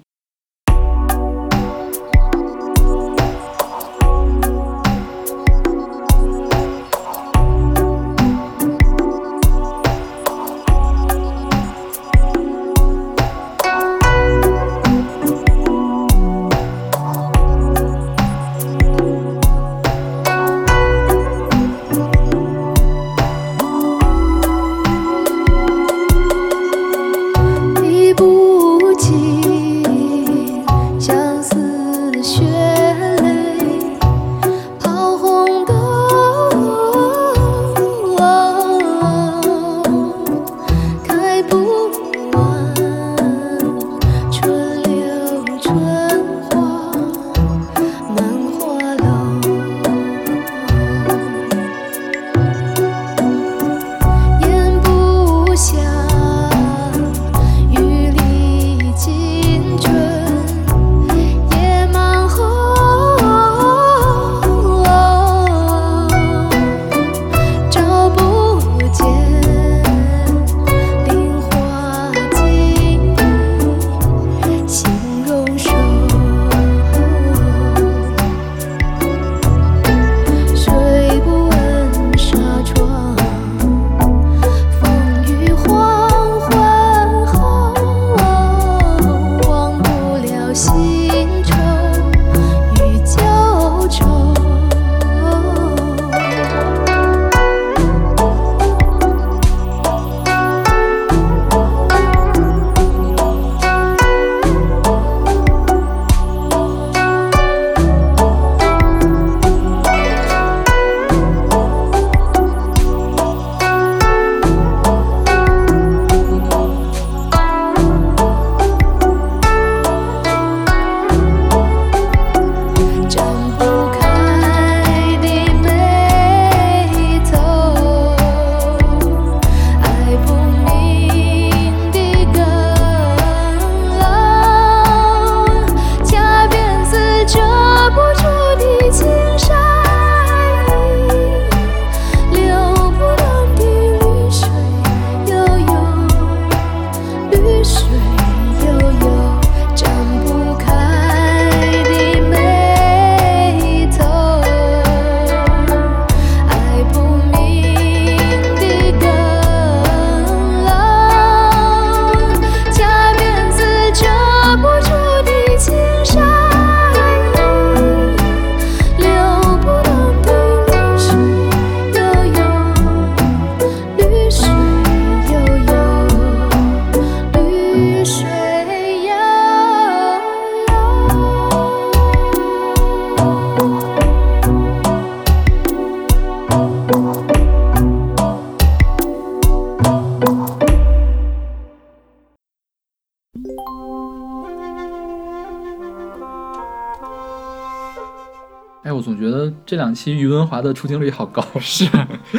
[200.06, 201.84] 期余文华的出镜率好高， 是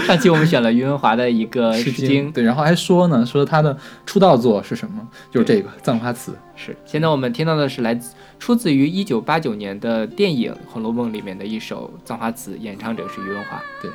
[0.07, 6.31] 上期我们选了余文华的一个《诗经》，对，然后还说呢，说他的出道作是什么，就是这个《葬花词》。
[6.55, 13.61] 是，现在我们听到的是来自出自于一九八九年的电影《红楼梦》里面的一首《葬花词》，演唱者是余文华。
[13.83, 13.91] 对，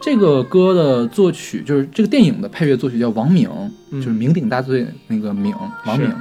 [0.00, 3.48] 这个歌的作曲就是这个电影的配乐作曲叫王敏，
[3.90, 5.52] 嗯就是酩酊大醉那个酩，
[5.84, 6.14] 王是敏。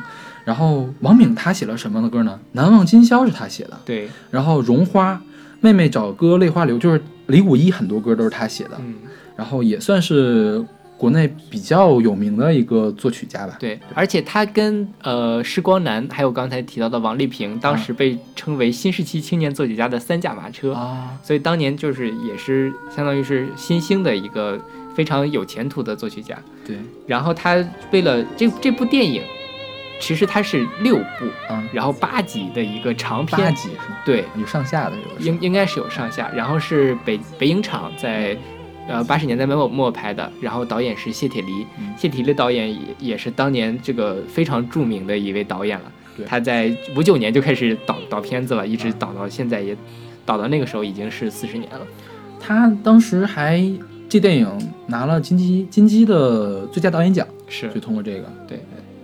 [0.43, 2.39] 然后王敏他写了什么的歌呢？
[2.53, 5.13] 《难忘今宵》是他写的，对，然后《绒花》、
[5.63, 8.95] 妹妹找哥泪花流，就是李谷一很多歌都是他写的，嗯，
[9.37, 10.61] 然后也算是
[10.97, 13.55] 国内比较有名的一个作曲家吧。
[13.61, 24.59] 对，而且他跟呃施光南还有刚才提到的王丽萍，当时被称为新时期青年作曲家的三驾马车，啊，所以当年就是也是相当于是新兴的一个
[24.93, 26.37] 非常有前途的作曲家。
[26.67, 26.75] 对，
[27.07, 27.55] 然后他
[27.91, 29.21] 为了这这部电影，
[30.03, 33.97] 其实它是六部，啊，然后八集的一个长篇，八集是吗？
[34.05, 38.37] 对，有上下的，有应应该是有上下，然后是北北影厂在。
[38.85, 45.85] 呃，八十年代末末拍的，然后导演是谢铁骊，嗯谢铁骊导演也也是当年这个非常著名的一位导演了。
[46.17, 49.73] 对他在五九年就开始导导片子了，一直导到现在也，
[50.25, 51.87] 导到那个时候已经是四十年了。
[52.41, 53.63] 他当时还
[54.09, 54.49] 这电影
[54.87, 58.29] 拿了金鸡金鸡的最佳导演奖，是就通过这个。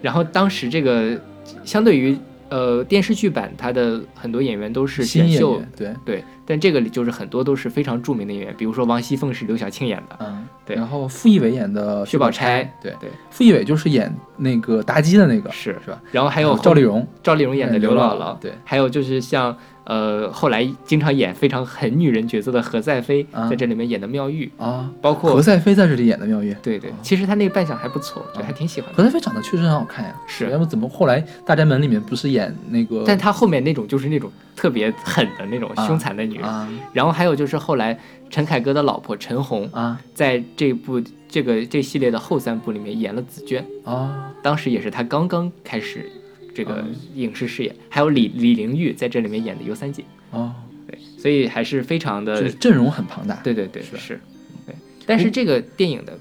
[0.02, 1.20] 然后当时这个
[1.64, 2.18] 相对于
[2.50, 16.02] 呃电视剧版，它的很多演员都是选秀员，对，对，但这个里就是很多都是非常著名的演员，比如说王熙凤是刘晓庆演的，嗯，对然后傅艺伟演的薛宝宝钗对对，傅艺伟就是演那个妲己的那个，是是吧？
[16.12, 26.56] 然后还有赵丽蓉赵丽蓉演的刘姥姥，对还有就是像呃后来经常演非常狠女人角色的何赛飞，啊在这里面演的妙玉，啊，包括何赛飞在这里演的妙玉。
[26.64, 28.98] 对对，其实她那个扮相还不错，对啊还挺喜欢的。
[28.98, 33.04] 何赛飞长得确实很好看呀，是要不怎么后来《大宅门》里面不是演那个？
[33.06, 36.70] 但她后面那种就是那种特别狠的那种啊凶残的女人，啊。
[36.92, 37.98] 然后还有就是后来
[38.30, 39.98] 陈凯歌的老婆陈红，啊。
[40.14, 46.12] 在这部这个这系列的后三部里面演了紫娟，啊当时也是她刚刚开始
[46.54, 50.54] 这个嗯影视事业，还有李李玲玉在这里面演的尤三姐，哦，
[50.86, 53.36] 对，所以还是非常的阵容很庞大。
[53.36, 54.22] 对对对是是，
[54.66, 56.20] 对，但是这个电影的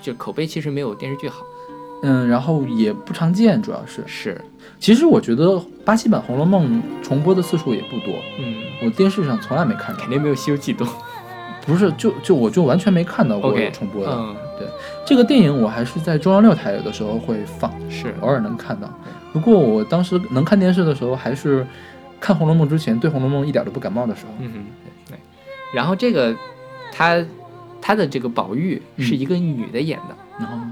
[0.00, 1.44] 就口碑其实没有电视剧好，
[2.02, 4.02] 嗯，然后也不常见，主要是。
[4.06, 4.40] 是，
[4.78, 10.08] 其实我觉得八七版《红楼梦》重播的次数也不多，嗯，我电视上从来没看肯。
[10.10, 10.86] 定没有《西游记》多。
[11.66, 14.12] 不是，就就我就完全没看到过有重播的。
[14.12, 14.36] 嗯，
[15.06, 18.88] 这个电影我还是在中央六台有的时候会放，是，偶尔能看到。
[19.32, 21.66] 不过我当时能看电视的时候，还是
[22.20, 24.32] 看《红楼梦》之前对《红楼梦》一点都不感冒的时候。
[24.40, 24.64] 嗯哼，
[25.08, 25.18] 对。
[25.72, 26.36] 然后这个
[26.92, 27.24] 他
[27.80, 30.66] 他的这个宝玉是一个女的演的，然后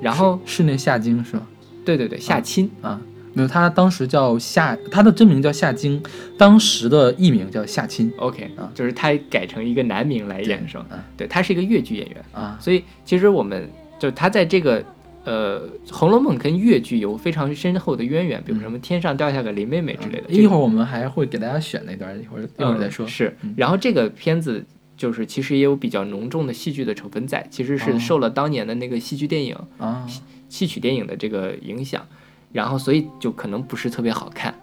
[0.00, 1.42] 然后是那夏晶是吧？
[1.84, 3.00] 对对对，夏青，啊，
[3.38, 6.02] 没有，他当时叫夏，他的真名叫夏晶，
[6.36, 10.86] 当时的艺名叫夏钦 OK，啊就是他改成一个男名来演是吧？
[10.90, 14.84] 啊对，他是一个越剧演员，啊所以其实我们就他在这个
[15.24, 15.60] 呃
[15.92, 20.28] 《红楼梦》跟越剧有非常深厚的渊源，比如什么天上掉下个林妹妹之类的。
[20.28, 23.06] 一会儿我们还会给大家选那段，一会儿一会儿再说。
[23.06, 24.64] 嗯、是嗯，然后这个片子
[24.96, 30.04] 就是其实也有比较浓重的戏剧的成分在，其实哦是受了当年的那个戏剧电影、啊，
[30.48, 32.04] 戏曲电影的这个影响，
[32.52, 34.54] 然后所以就可能不是特别好看，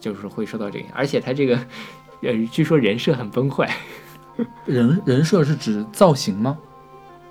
[0.00, 1.58] 就是会受到这个，而且他这个
[2.22, 3.70] 呃，据说人设很崩坏，
[4.64, 6.58] 人人设是指造型吗？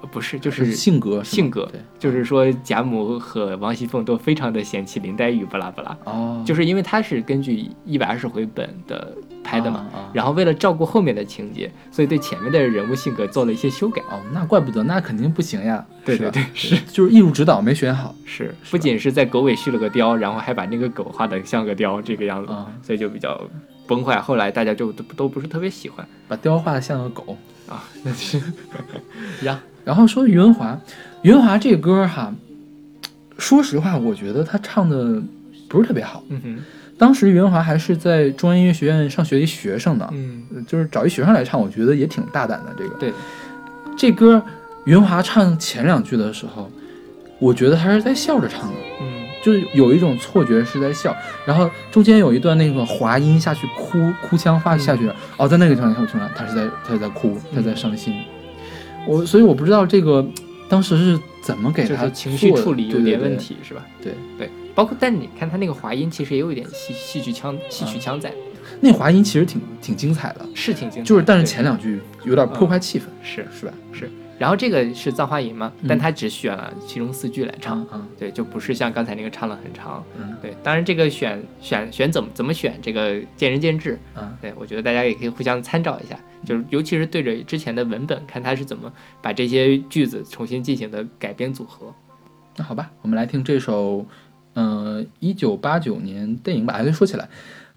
[0.04, 14.02] 呃不是，就是性格是性格对，就是说贾母和王熙凤都非常的嫌弃林黛玉，巴拉巴拉，哦，就是因为他是根据一百二十回本的拍的嘛，然后为了照顾后面的情节，所以对前面的人物性格做了一些修改。
[14.12, 15.86] 哦，那怪不得，那肯定不行呀。
[16.04, 16.78] 对对对是。
[16.92, 18.14] 就是艺术指导没选好。
[18.26, 23.42] 是，不仅是在狗尾续了个貂，然后还把那个狗画的像个貂这个样子，啊，所以就比较
[23.88, 24.20] 崩坏。
[24.20, 26.06] 后来大家就都都不是特别喜欢。
[26.28, 27.38] 把雕画的像个狗。
[27.70, 28.42] 啊， 那是，
[29.42, 30.80] 然后然后说余文华，
[31.22, 32.34] 余文华这歌哈，
[33.38, 35.22] 说实话，我觉得他唱的
[35.68, 36.24] 不是特别好。
[36.30, 36.60] 嗯哼，
[36.98, 42.74] 当时余文华还是在中央音乐学院上学的一学生呢，嗯，呃就是找一学生来唱，我觉得也挺大胆的。
[42.78, 43.14] 这个对，
[43.98, 44.42] 这歌
[44.86, 46.70] 余文华唱前两句的时候，
[47.40, 48.76] 我觉得他是在笑着唱的。
[49.02, 51.14] 嗯就是有一种错觉是在笑，
[51.46, 58.14] 然后中间有一段那个滑音下去哭哭腔化下去了，哦，在那个地方我听了，他是在他是在哭，他在伤心。
[59.08, 60.26] 我所以我不知道这个
[60.70, 63.38] 当时是怎么给他就是情绪处理有点问。
[63.38, 63.86] 题是吧？
[64.02, 64.14] 对。
[64.38, 68.34] 对，包括但你看他那个滑音，其实也有一点戏戏剧腔戏曲腔在，
[68.80, 73.74] 那滑音其实挺挺精彩的，是挺精彩的，就是但是前两句有点破坏气氛，是是吧？
[73.92, 80.04] 是，然后这个是《葬花吟》嘛，嗯但他只选了其中四句来唱，啊啊对，就不是像刚才那个唱了很长。
[80.20, 83.98] 嗯对，当然这个选选选怎么怎么选，这个见仁见智。
[84.16, 91.94] 嗯对我觉得大家也可以互相参照一下，就是尤其是对着之前的文本，看他是怎么把这些句子重新进行的改编组合。
[92.58, 94.06] 那好吧，我们来听这首，
[94.54, 96.78] 呃，一九八九年电影版。
[96.78, 97.30] 哎，对，说起来，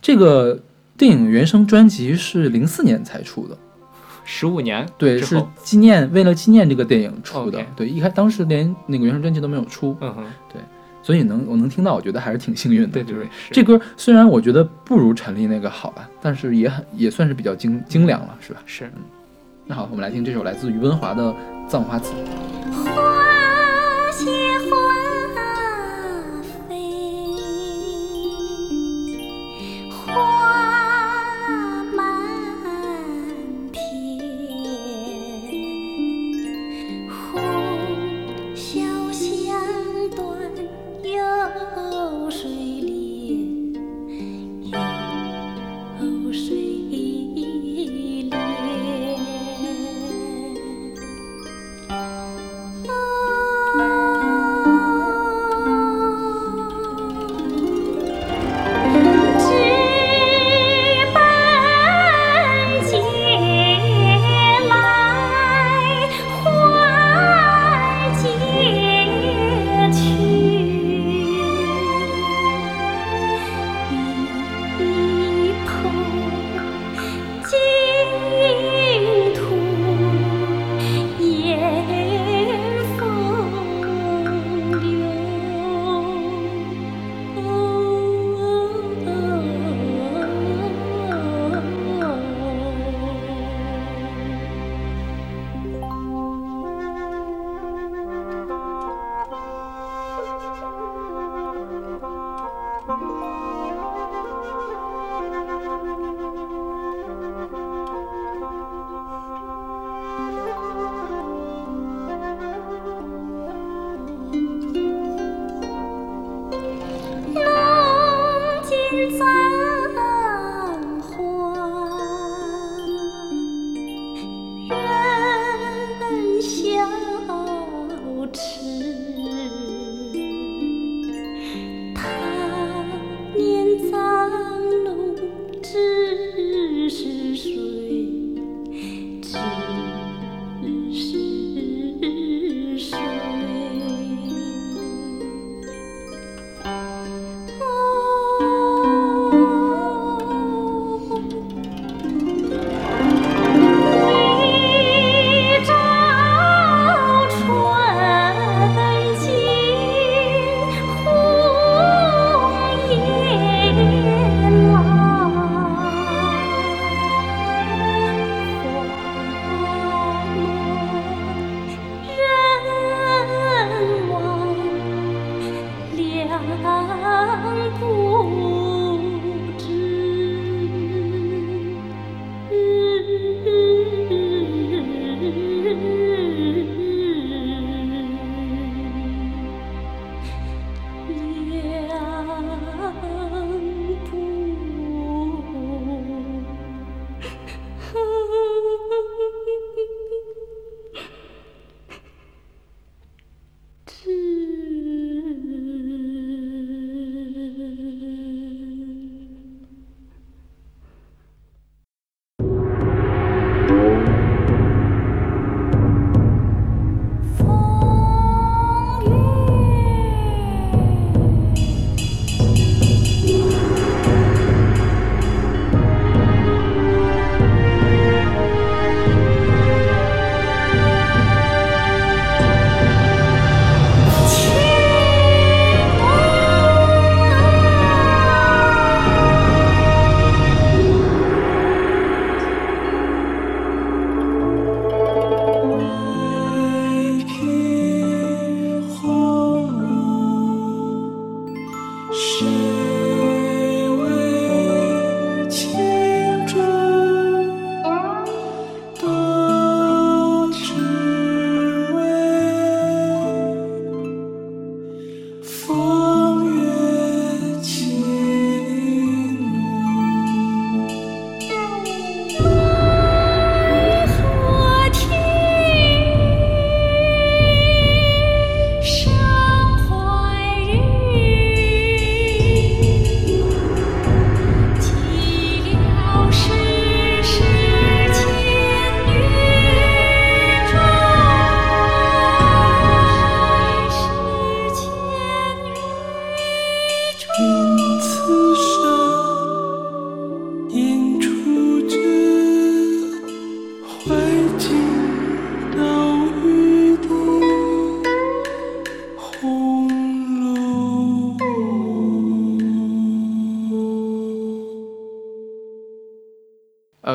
[0.02, 0.62] 这个
[0.96, 3.57] 电影原声专辑是零四年才出的，
[4.27, 7.64] 十五年对，是纪念为了纪念这个电影出的。
[7.74, 10.61] 对，一开当时连那个原声专辑都没有出，嗯哼，对
[11.03, 12.89] 所以能我能听到，我觉得还是挺幸运的。
[12.89, 18.61] 对对对，这歌虽然我觉得不如陈粒那个好吧，但是也很也算是比较精精良了，是吧？
[18.66, 18.91] 是
[19.66, 21.31] 那好，我们来听这首来自于温华的
[21.68, 22.12] 《葬花词》。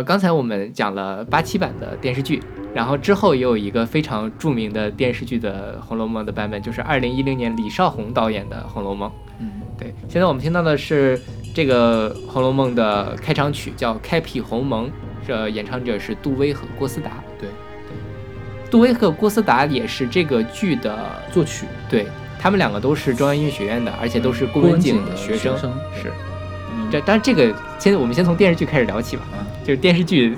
[0.01, 2.41] 呃，刚才我们讲了八七版的电视剧，
[2.73, 9.07] 然后之后也有一个非常著名的电视剧的《红楼梦》的版本，就是二零一零年李少红导演的《红楼梦》。
[9.39, 11.21] 嗯，对，现在我们听到的是
[11.53, 14.87] 这个《红楼梦》的开场曲，叫《开辟鸿蒙》，
[15.27, 17.11] 这演唱者是杜威和郭思达。
[17.37, 17.47] 对
[17.87, 20.97] 对，杜威和郭思达也是这个剧的
[21.31, 22.07] 作曲对
[22.39, 25.55] 他们两个都是中央音乐学院的，而且都是郭文景的学生。
[25.59, 26.11] 生是，
[26.73, 29.23] 嗯这当然这个先我们先从电视剧开始聊起吧。
[29.71, 30.37] 啊就是电视剧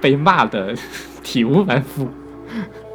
[0.00, 0.74] 被骂的
[1.22, 2.08] 体无完肤，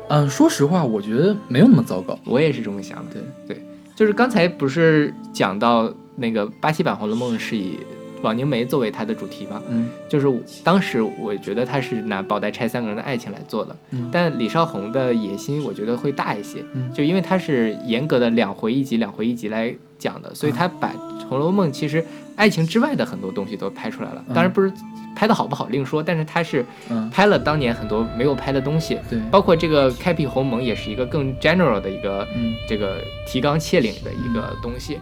[0.09, 2.17] 嗯，说实话，我觉得没有那么糟糕。
[2.25, 3.15] 我也是这么想的。
[3.47, 3.63] 对对，
[3.95, 7.79] 就是刚才不是讲到那个巴西版《红楼梦》是以
[8.21, 9.61] 枉凝眉作为它的主题吗？
[9.69, 10.27] 嗯就是
[10.63, 20.89] 当时我觉得他是拿宝黛钗三个人的爱情来做的，嗯但李少红的野心我觉得会大一些，嗯就因为他是严格的两回一集两回一集来讲的，所以他把
[21.29, 22.03] 《红楼梦》其实
[22.39, 24.23] 爱情之外的很多东西都拍出来了。
[24.29, 24.33] 嗯。
[24.33, 24.71] 当然不是
[25.13, 32.53] 拍的好不好另说，但是他是嗯，拍了当年很多没有拍的东西，对，包括这个开辟鸿蒙也是一个更 general 的一个嗯。
[32.67, 34.99] 这个提纲挈领的一个东西。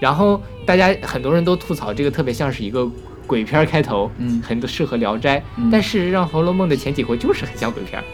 [0.00, 2.90] 然后大家很多人都吐槽这个特别像是一个
[3.26, 4.42] 鬼片儿开头，嗯。
[4.42, 5.70] 很适合《聊斋》嗯。
[5.70, 8.04] 但事实上《红楼梦》的前几回就是很像鬼片儿，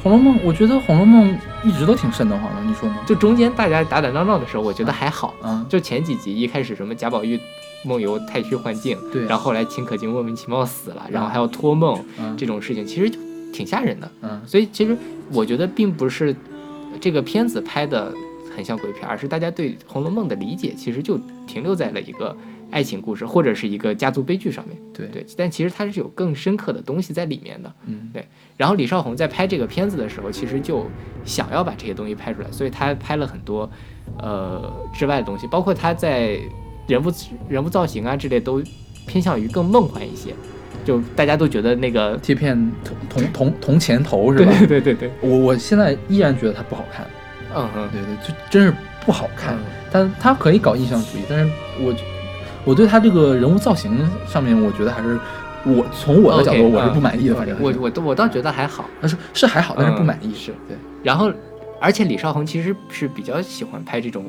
[0.02, 1.30] 《红楼梦》，我觉得《红楼梦》
[1.62, 2.96] 一直都挺瘆得慌的，你说呢？
[3.04, 5.34] 就中间大家打打闹闹的时候，我觉得还好。
[5.42, 7.38] 啊，就前几集一开始什么贾宝玉
[7.86, 13.18] 梦游太虚幻境，对然后后来秦可卿莫名其妙死了，然后还要托梦嗯这种事情，其实就
[13.52, 14.10] 挺吓人的。
[14.22, 14.96] 嗯所以其实
[15.32, 16.34] 我觉得并不是
[17.00, 18.12] 这个片子拍的
[18.54, 22.36] 很像鬼片，而是大家对《红楼梦》的理解其实就停留在了一个
[22.70, 24.76] 爱情故事或者是一个家族悲剧上面。
[24.92, 27.72] 对对，但其实它是有更深刻的东西在里面的。
[27.86, 28.26] 嗯对
[28.56, 30.86] 然后李少红在拍这个片子的时候，其实就
[31.24, 33.68] 想要把这些东西拍出来，所以他拍了很多
[34.18, 36.38] 呃之外的东西，包括他在
[36.86, 37.12] 人物
[37.48, 38.62] 人物造型啊之类都
[39.06, 40.34] 偏向于更梦幻一些。
[40.84, 44.52] 就大家都觉得那个，贴片铜铜铜铜钱头是吧？
[44.58, 47.04] 对对对对，我我现在依然觉得它不好看，
[47.52, 48.72] 嗯哼，对对，就真是
[49.04, 49.54] 不好看。
[49.56, 49.60] 嗯
[49.92, 51.94] 但它可以搞印象主义，但是我
[52.64, 55.18] 我对它这个人物造型上面，我觉得还是
[55.64, 58.84] 我从我的角度我是不嗯满意的，反正我我我倒觉得还好。
[59.00, 60.26] 但是是还好，但是不满意。
[60.26, 61.32] 嗯是对，然后，
[61.80, 64.24] 而且李少红其实是比较喜欢拍这种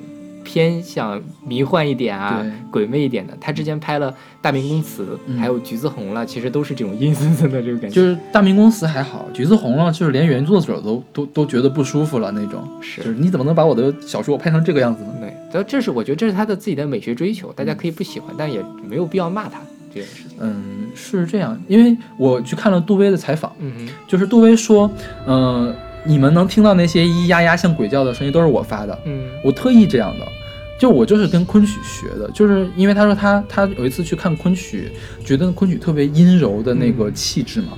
[0.47, 3.35] 偏向迷幻一点啊对、鬼魅一点的。
[3.41, 4.09] 他之前拍了
[4.41, 7.93] 《大明宫词》嗯还有《橘子红》了，其实都是这种阴森森的这个感觉。
[7.93, 12.65] 就是大明宫词还好，橘子红了，就是连原作者都都都觉得不舒服了那种。
[12.81, 15.27] 是就是你怎么能把我的小说拍成这个样子呢？
[15.51, 19.59] 对，这是我觉得这是他的自己的美学追求，大家可以不喜欢，但也没有必要骂他
[19.93, 20.37] 这件事情。
[20.39, 24.89] 嗯，是这样，因为我去看了杜威的采访，嗯哼，就是杜威说，
[25.27, 25.75] 嗯、
[26.07, 29.25] 你们能听到那些咿咿呀呀像鬼叫的声音，都是我发的，嗯。
[29.43, 30.25] 我特意这样的。
[30.79, 34.91] 就我就是跟昆曲学的，就是因为他说他他有一次去看昆曲，
[35.25, 37.69] 觉得昆曲特别阴柔的那个嗯气质嘛，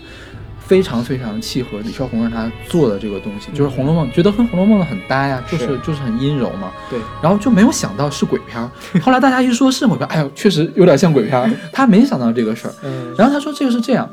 [0.60, 6.74] 非常非常契合李少红让他做的这个东西，就是《红楼梦》，觉得跟《红楼梦》的很搭呀，就是是就是很阴柔嘛。
[6.90, 8.70] 对，然后就没有想到是鬼片儿，
[9.02, 12.74] 后来大家一说是鬼片儿，哎呦，确实有点像鬼片儿，他没想到这个事儿。
[12.84, 13.16] 嗯。
[13.18, 14.10] 然后他说这个是这样，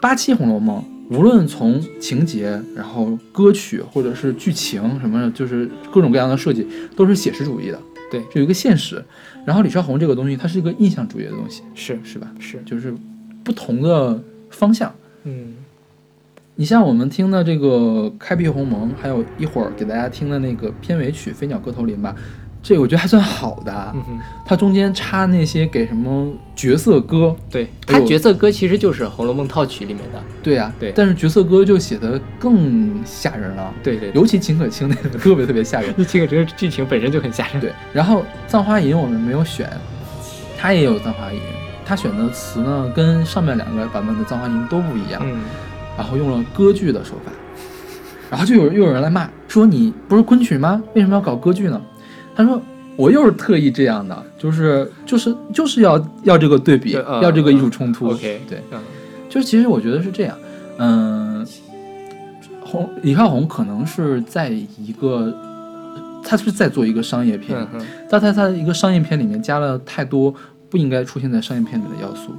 [0.00, 0.78] 八七《红楼梦》
[1.10, 7.78] 无论从情节，然后歌曲或者是剧情什么的，就是各种各样的设计，都是写实主义的。
[8.10, 9.04] 对就有一个现实。
[9.44, 12.32] 然后李少红这个东西，它是一个印象主义的东西，是是吧？
[12.38, 12.94] 是，就是
[13.44, 14.92] 不同的方向。
[15.24, 15.54] 嗯
[16.56, 17.68] 你像我们听的这个
[18.18, 22.14] 《开辟鸿蒙》，还有一会儿给大家听的那个片尾曲《飞鸟各头林》吧，
[22.62, 23.94] 这个我觉得还算好的。
[24.44, 30.20] 它中间插那些给什么角色歌，对哎呦他角色歌其实就是《红楼梦》套曲里面的。
[30.42, 35.94] 对呀、对但是角色歌就写的更吓人了，对对，尤其秦可卿那个特别特别吓人。
[35.96, 37.60] 一听这个剧情本身就很吓人。
[37.60, 39.70] 对，然后《葬花吟》我们没有选，
[40.58, 41.38] 他也有《葬花吟》，
[41.86, 45.40] 他选的词呢跟上面两个版本的《葬花吟》都不一样，嗯，
[45.96, 47.32] 然后用了歌剧的手法，
[48.30, 50.82] 然后就有又有人来骂说你不是昆曲吗？
[50.94, 51.80] 为什么要搞歌剧呢？
[52.40, 52.60] 他说
[52.96, 58.10] 我又是特意这样的，就是就是就是要要这个对比，要这个艺术冲突。
[58.10, 58.78] OK，对，嗯
[59.28, 60.36] 就是其实我觉得是这样，
[60.78, 61.46] 嗯，
[62.64, 65.32] 红李少红可能是在一个，
[66.24, 67.56] 他是在做一个商业片，
[68.08, 70.34] 但他在一个商业片里面加了太多
[70.68, 72.32] 不应该出现在商业片里的要素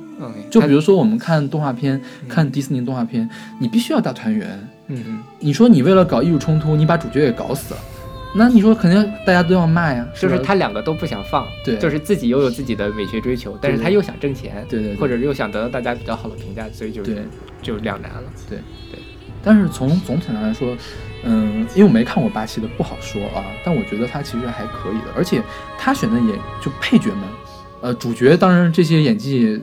[0.50, 3.28] 就比如，说我们看动画片，看迪士尼动画片，
[3.60, 4.48] 你必须要大团圆。
[4.88, 7.80] 嗯哼，你说你为了搞艺术冲突，你把主角给搞死了，
[8.34, 17.18] 那你说肯定大家都要卖呀，就是他两个都不想放，对就是自己又有自己的美学追求，但是他又想挣钱，对对对或者又想得到大家比较好的评价，所以就对。
[17.62, 18.24] 就两难了。
[18.50, 18.58] 对
[18.90, 19.00] 对
[19.44, 20.76] 但是从总体上来说，
[21.24, 23.46] 嗯，因为我没看过八七的，不好说啊。
[23.64, 25.44] 但我觉得他其实还可以的，而且
[25.78, 27.20] 他选的演就配角们，
[27.82, 29.62] 呃，主角当然这些演技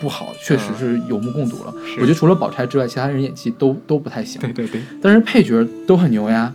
[0.00, 1.74] 不好，确实是有目共睹了。
[1.84, 4.40] 是我觉得除了宝钗之外，其他人演技都都不太行。
[4.40, 6.54] 对对对，但是配角都很牛呀。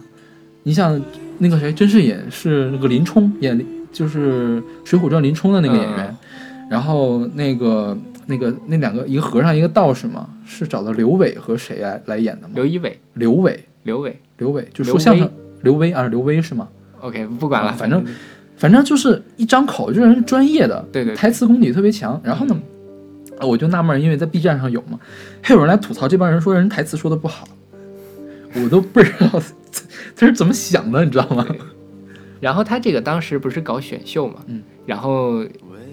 [0.63, 0.97] 你想
[1.39, 6.15] 那个谁，甄士隐是那个林冲演，就是《水浒传》林冲的那个演员，
[6.69, 12.53] 然后那个那个那两个一个和尚一个道士嘛，是找的刘伟和谁来来演的吗？
[12.55, 14.19] 刘一伟、刘伟，刘伟。
[14.38, 14.67] 刘伟。
[14.73, 15.31] 就刘说相声威，
[15.61, 16.67] 刘威啊，刘威是吗
[16.99, 18.03] ？，OK，不管了，啊反正
[18.57, 22.19] 反正就是一张口，这人是专业的，对对对台词功底特别强。
[22.21, 22.59] 然后呢，
[23.39, 24.99] 呃我就纳闷儿，因为在 B 站上有嘛，
[25.41, 27.47] 还有人来吐槽这帮人说人台词说的不好，
[28.63, 29.41] 我都不知道
[30.15, 31.45] 他是怎么想的，你知道吗？
[32.39, 35.43] 然后他这个当时不是搞选秀嘛，嗯，然后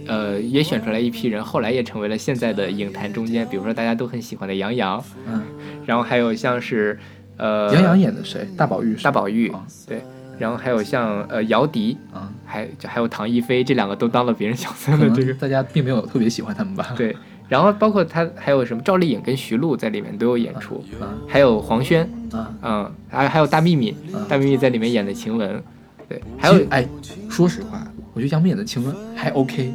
[0.06, 5.42] 呃也选出来一批人，后来也成为了现在的影坛中间，比如说大家都很喜欢的杨洋，嗯，
[5.86, 6.98] 然后还有像是
[7.36, 8.46] 呃杨洋演的谁？
[8.56, 10.02] 大宝玉是，大宝玉，啊对，
[10.38, 16.92] 然后还有像呃姚笛，啊，还就还有唐一菲，这两个都当了别人角色可的这个大家并没有特别喜欢他们吧？
[16.96, 17.16] 对，
[17.52, 25.62] 然后包括他还有什么赵丽颖跟徐璐在里面都有演出，啊还有黄轩，啊，嗯，还还有大幂幂嗯，大幂幂在里面演的晴雯，
[26.08, 26.88] 对，还有哎，
[27.28, 29.70] 说实话，我觉得杨幂演的晴雯还 OK，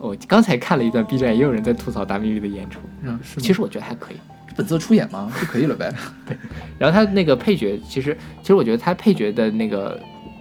[0.00, 3.40] 我刚才看了一段 B 站，也有人在吐槽大幂幂的演出，嗯，是。
[3.40, 4.16] 其实我觉得还可以。
[4.56, 5.94] 本色出演嘛就可以了呗。
[6.26, 6.36] 对
[6.76, 9.96] 然后他那个配角，其实其实我觉得他配角的那个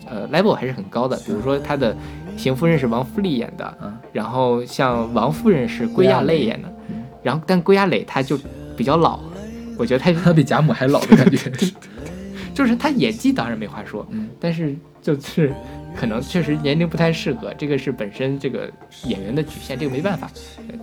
[0.09, 1.95] 呃 level 还是很高的，比如说他的
[2.38, 6.73] 邢夫人是王富丽演的，嗯然后像王夫人是归亚蕾演的，
[7.23, 8.38] 然后但归亚蕾她就
[8.75, 9.19] 比较老，
[9.77, 11.38] 我觉得她 她比贾母还老的感觉。
[12.53, 15.53] 就是她演技当然没话说，嗯但是就是
[15.95, 18.69] 可能确实年龄不太适合，这个是本身这个
[19.05, 20.29] 演员的局限，这个没办法。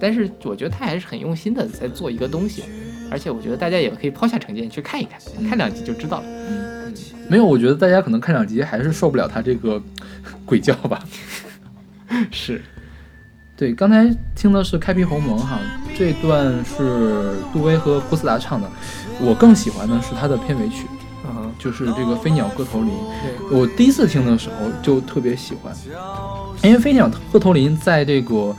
[0.01, 2.63] 但是我觉得她还是很用心的在做一个东西，
[3.11, 6.27] 而且我觉得大家也可以抛下成见去看一看，看两集就知道了。
[7.29, 9.81] 没有，我觉得大家可能看两集还是受不了他这个
[10.47, 11.05] 鬼叫吧。
[12.31, 12.63] 是，
[13.57, 15.59] 对，刚才听的是《开辟鸿蒙》哈，
[15.97, 18.71] 这段是杜威和郭斯达唱的。
[19.21, 20.87] 我更喜欢的是他的片尾曲，
[21.25, 22.91] 嗯，就是这个《飞鸟各头林》。
[23.51, 25.75] 对，我第一次听的时候就特别喜欢，
[26.63, 28.55] 因为《飞鸟各头林》在这个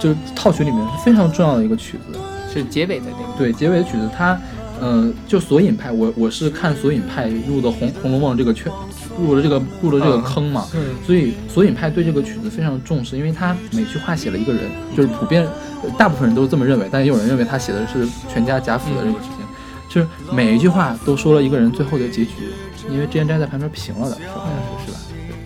[0.00, 2.18] 就是套曲里面是非常重要的一个曲子。
[2.52, 3.38] 是结尾的那个。
[3.38, 4.40] 对，结尾的曲子它，
[4.80, 8.72] 呃，就索引派，我我是看索引派入的红《红楼梦》这个圈，
[9.18, 10.66] 入了这个入了这个嗯坑嘛。
[10.74, 14.62] 嗯所以索引派对这个曲子非常重视，因为他每句话写了一个人，
[14.96, 15.46] 就是普遍
[15.82, 19.46] 呃大部分人都是这么认为，但也有人认为他写的是全家贾府的这个事情，
[19.88, 22.32] 就是每一句话都说了一个人最后的结局，
[22.90, 24.98] 因为之前站在旁边评了的，是好像是是吧？
[25.28, 25.36] 对。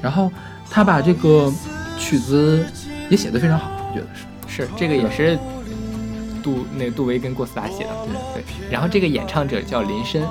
[0.00, 0.30] 然后
[0.70, 1.52] 他把这个
[1.98, 2.64] 曲子
[3.08, 4.24] 也写得非常好，我觉得是。
[4.48, 5.38] 是这个也是
[6.42, 7.90] 杜那个杜威跟郭思达写的，
[8.34, 8.70] 对对。
[8.70, 10.22] 然后这个演唱者叫林深，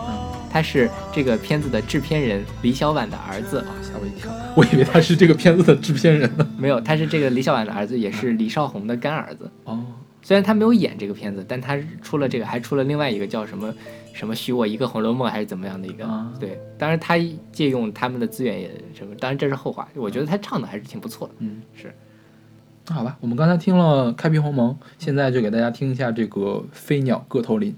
[0.52, 6.48] 他是这个片子的制片人李小婉的儿子，吓我一跳，我以为他是这个片子的制片人呢。
[6.60, 9.50] 没有，他是这个李小婉的儿子，也是李少红的干儿子。
[9.64, 9.82] 哦，
[10.22, 13.74] 虽然他没有演这个片子，但他出了这个，还出了另外一个叫什么
[14.14, 16.60] 什么许我一个红楼梦还是怎么样的一个，啊对。
[16.78, 17.16] 当然他
[17.52, 19.88] 借用他们的资源也什么，当然这是后话。
[19.96, 21.94] 我觉得他唱的还是挺不错的，嗯，是。
[22.88, 26.40] 那好吧，我们刚才听了《开辟鸿蒙》，现在就给大家听一下这个
[26.72, 27.72] 《飞鸟各头林》。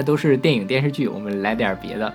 [0.00, 2.10] 才都是电影电视剧，我们来点儿别的。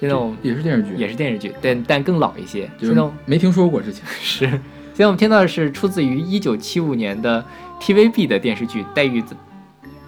[0.00, 2.68] 现在我们也是电视剧，也是电视剧，但但更老一些。
[2.76, 4.04] 就是现在我没听说过之前。
[4.20, 4.60] 是，现
[4.96, 7.44] 在我们听到的是出自于一九七五年的
[7.80, 9.22] TVB 的电视剧《黛玉》，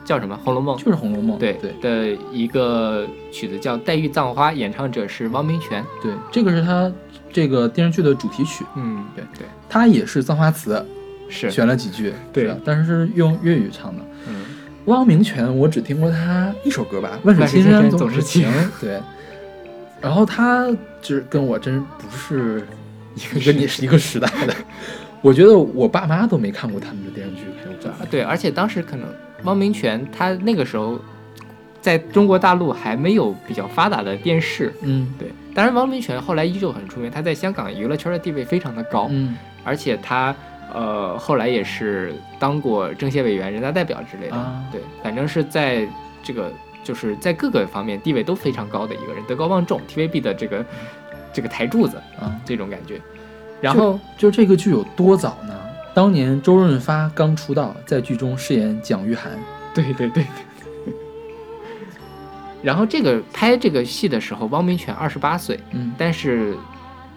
[0.05, 0.35] 叫什么？
[0.39, 1.37] 《红楼梦》就是《红楼梦》。
[1.39, 5.85] 对对的一个曲子叫《黛玉葬花》，演唱者是汪明荃。
[6.03, 6.91] 对，这个是他
[7.33, 10.85] 这个电视剧的主题曲，嗯，对对，他也是葬花词，
[11.29, 14.05] 是，选了几句，对但是是用粤语唱的。
[14.85, 18.53] 嗯，汪明荃，我只听过他一首歌吧，《万水千山总是情情》。
[18.81, 19.01] 对，
[20.01, 20.69] 然后他
[21.01, 22.67] 就是跟我真不是
[23.15, 24.55] 一个跟你是一个时代的。
[25.23, 29.09] 我觉得我爸妈都没看过他们的电视剧，还有这啊对，而且当时可能
[29.45, 31.01] 汪明荃他那个时候
[31.81, 34.71] 在中国大陆还没有比较发达的电视。
[34.83, 40.37] 嗯对，当然汪明荃后来依旧很出名，他在香港娱乐圈的地位非常的高，嗯而且他
[40.75, 44.37] 呃后来也是当过政协委员、人大代表之类的。
[44.37, 45.87] 啊对，反正是在
[46.23, 46.53] 这个
[46.83, 50.67] 就是在各个方面地位都非常高的一个人，德高望重，TVB 的这个
[51.33, 53.01] 这个台柱子啊，这种感觉。
[53.61, 55.55] 然后就这个剧有多早呢？
[55.95, 59.21] 当年周润发刚出道，在剧中饰演蒋玉菡。
[59.73, 60.27] 对对对。
[62.63, 66.57] 然后这个拍这个戏的时候，汪明荃二十八岁，嗯但是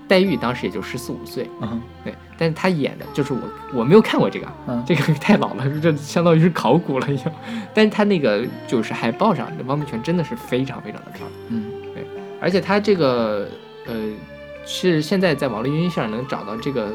[0.08, 3.40] 黛玉当时也就十四五岁，嗯对，但是他演的就是我
[3.74, 4.84] 我没有看过这个，嗯。
[4.86, 7.32] 这个太老了，这相当于是考古了已经。
[7.74, 11.72] 但是他那个就是海报上，汪明荃真的是非常非常的漂亮，嗯。
[11.94, 12.06] 对。
[12.40, 13.50] 而且他这个
[13.88, 13.94] 呃
[14.66, 16.92] 是现在在网络音乐上能找到这个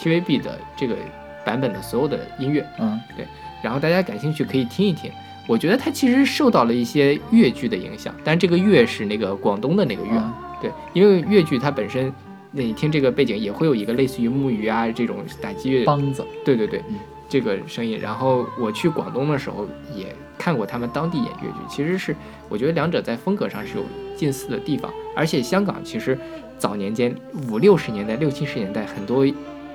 [0.00, 0.96] TVB 的这个
[1.44, 3.26] 版本的所有的音乐，嗯，对。
[3.62, 5.10] 然后大家感兴趣可以听一听。
[5.48, 16.96] 我觉得他其实受到了一些粤剧的影响，但这个粤是那个广东的那个粤，啊对，因为粤剧它本身，那你听这个背景也会有一个类似于木鱼啊这种打击乐，梆子对对对，嗯
[17.28, 17.98] 这个声音。
[17.98, 22.14] 然后我去广东的时候也看过他们当地演粤剧，其实是
[22.48, 23.84] 我觉得两者在风格上是有
[24.16, 24.92] 近似的地方。
[25.16, 26.18] 而且香港其实
[26.58, 27.14] 早年间
[27.50, 29.26] 五六十年代、六七十年代很多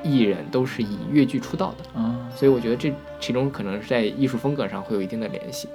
[0.04, 2.30] 艺人都是以粤剧出道的，啊。
[2.36, 5.68] 所以我觉得这其中可能是在艺术风格上会有一定的联系。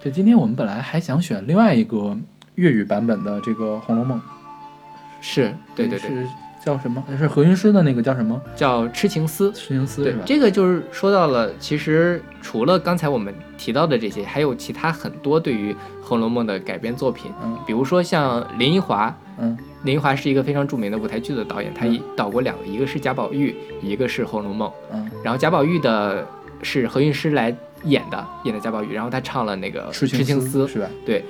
[0.00, 2.16] 对，今天我们本来还想选另外一个
[2.54, 4.18] 粤语版本的这个《红楼梦》，
[5.20, 6.28] 是对对对，是
[6.64, 7.04] 叫什么？
[7.18, 8.40] 是何韵诗的那个叫什么？
[8.56, 9.52] 叫痴情思。
[9.52, 21.86] 痴情思对吧？，这个就是说到了，其实除了刚才我们提到的这些，还有其他很多对于《红楼梦》的改编作品，嗯比如说像林奕华，嗯林奕华是一个非常著名的舞台剧的导演，他
[22.16, 24.68] 导过两个，一个是贾宝玉，一个是《红楼梦》。
[24.92, 26.26] 嗯，然后贾宝玉的
[26.62, 27.54] 是何韵诗来
[27.84, 30.88] 演的，演的贾宝玉，然后他唱了那个《痴痴情思》，是吧？
[31.04, 31.22] 对。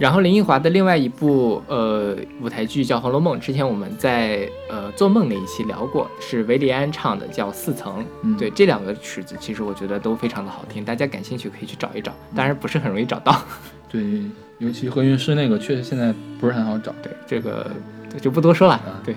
[0.00, 8.00] 然后林奕华的另外一部呃舞台剧叫《红楼梦》，之前我们在呃做梦那一期聊过，是韦礼安唱的，叫《四层》。
[8.22, 13.42] 嗯对，这两个曲子其实我觉得都非常的好听，大家感兴趣可以去找一找，当然不是很容易找到。
[13.92, 14.22] 对，
[14.56, 16.94] 尤其何韵诗那个确实现在不是很好找。
[17.02, 17.70] 对，这个
[18.22, 18.72] 就不多说了。
[18.76, 19.14] 啊对。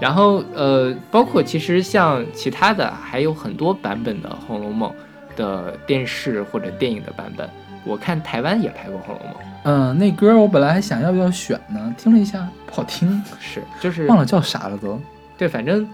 [0.00, 4.90] 然后呃，包括其实像其他的还有很多版本的《红楼梦》
[5.38, 7.48] 的电视或者电影的版本，
[7.88, 9.34] 我看台湾也拍过《红楼梦》，
[9.64, 15.00] 嗯，那歌我本来还想要不要选呢，听了一下不好听， 是就是忘了叫啥了都。
[15.38, 15.88] 对，反正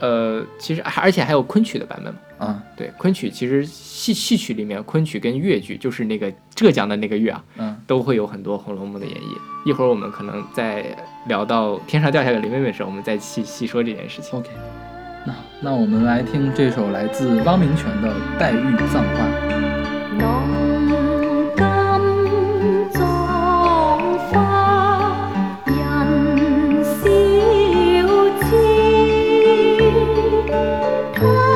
[0.00, 2.20] 呃，其实而且还有昆曲的版本嘛。
[2.38, 9.68] 啊，对，昆曲其实戏戏曲里面，昆曲跟越剧，就是那个浙江的那个越啊，嗯，都会有很多《红楼梦》的演绎。
[9.68, 10.86] 一会儿我们可能在
[11.26, 14.38] 聊到天上掉下个林妹妹的时候，我们再细细说这件事情。
[14.38, 14.48] OK，
[15.26, 18.08] 那那我们来听这首来自汪明荃的
[18.38, 19.26] 《黛玉葬花》。
[31.20, 31.49] 他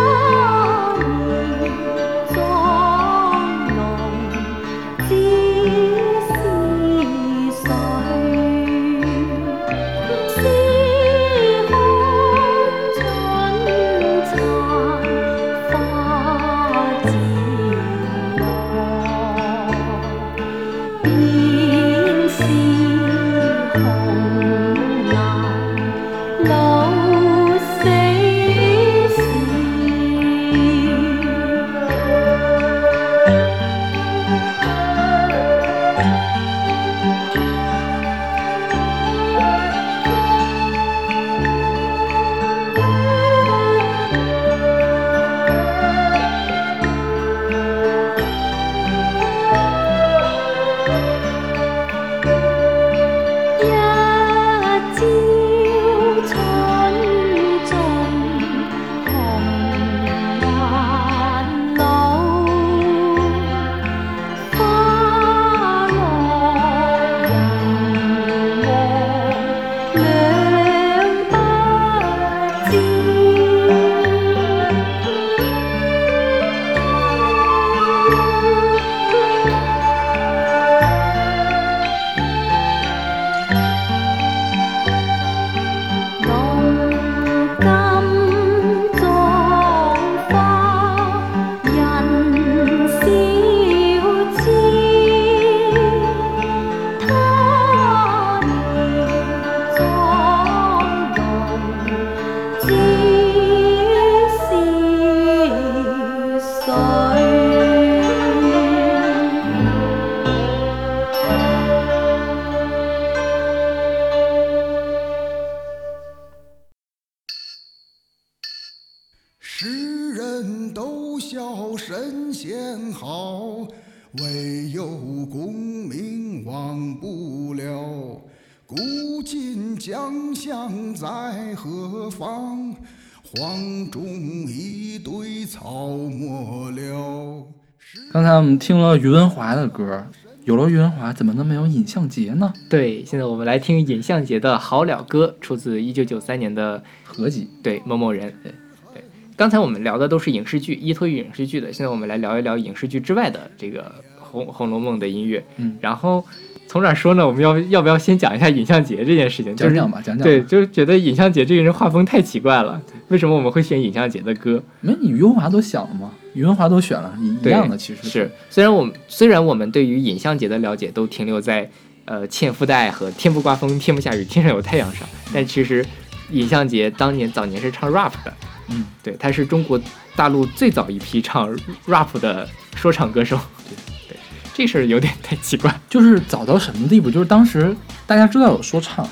[138.95, 140.07] 了余文华的歌，
[140.45, 142.53] 有了余文华，怎么能没有尹相杰呢？
[142.68, 148.32] 对，现在我们来听尹相杰的《好了歌》，出自一九九三年的合集，对某某人。
[148.42, 148.53] 对
[148.95, 149.03] 对，
[149.36, 151.72] 刚才我们聊的都是影视剧，依托于影视剧的。
[151.72, 153.82] 现在我们来聊一聊影视剧之外的这个
[154.20, 155.45] 《红红楼梦》的音乐。
[155.57, 156.24] 嗯，然后
[156.68, 157.26] 从哪儿说呢？
[157.26, 159.57] 我们要要不要先讲一下尹相杰这件事情？
[159.57, 160.22] 就是讲讲吧，讲讲。
[160.22, 162.80] 对，就是觉得尹相杰这个人画风太奇怪了。
[163.09, 164.62] 为什么我们会选尹相杰的歌？
[164.80, 166.11] 没你余文华都想了吗？
[166.32, 171.70] 余文华都选了，一样的其实是，虽然我们虽然我们对于尹相杰的了解都停留在
[172.07, 175.84] 呃纤夫的爱和天不刮风天不下雨天上有太阳上，但其实
[176.30, 178.32] 尹相杰当年早年是唱 rap 的，
[178.68, 179.80] 嗯，对，他是中国
[180.16, 181.48] 大陆最早一批唱
[181.86, 183.38] rap 的说唱歌手。
[183.68, 183.76] 对
[184.09, 184.16] 对，
[184.55, 185.72] 这事儿有点太奇怪。
[185.88, 187.11] 就是早到什么地步？
[187.11, 187.76] 就是当时
[188.07, 189.09] 大家知道有说唱，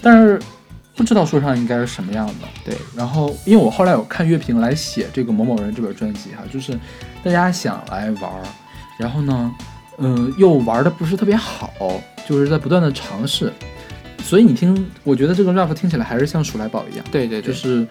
[0.00, 0.40] 但是
[0.96, 2.48] 不知道说唱应该是什么样的。
[2.64, 6.72] 对，然后因为我后来有看乐评来写这个某某人这本专辑哈，就是
[7.22, 8.42] 大家想来玩儿，
[8.98, 9.54] 然后呢，
[9.98, 11.70] 嗯、又玩的不是特别好，
[12.26, 13.52] 就是在不断的尝试，
[14.22, 17.86] 所以你听，我觉得这个 rap 听起来还是像鼠来宝一样，对对对，就是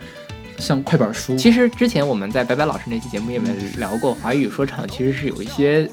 [0.58, 1.36] 像快板书。
[1.36, 5.88] 其实之前我们在白白老师那期节目里面聊过，华语说唱其实是有一些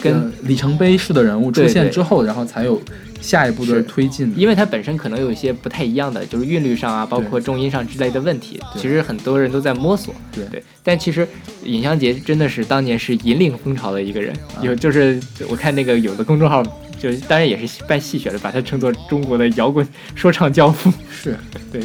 [0.00, 2.80] 跟呃里程碑式的人物出现之后，然后才有
[3.20, 4.32] 下一步的推进。
[4.36, 10.14] 因为它本身可能有一些不太一样的，就是韵律上啊，包括重音上之类的问题，其实很多人都在摸索。
[10.32, 10.44] 对。
[10.46, 11.26] 对，但其实
[11.64, 14.60] 尹相杰真的是当年是引领风潮的一个人，啊。
[14.62, 16.62] 有就是我看那个有的公众号，
[16.98, 20.92] 就是当然也是半戏谑的，把他称作中国的摇滚说唱教父。
[21.10, 21.36] 是。
[21.72, 21.82] 对，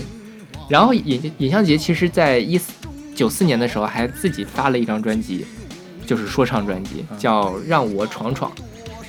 [0.68, 2.74] 然后尹尹相杰其实在一四
[3.16, 5.45] 九四年的时候还自己发了一张专辑，
[6.10, 8.51] 就是说唱专辑，啊叫《让我闯闯》。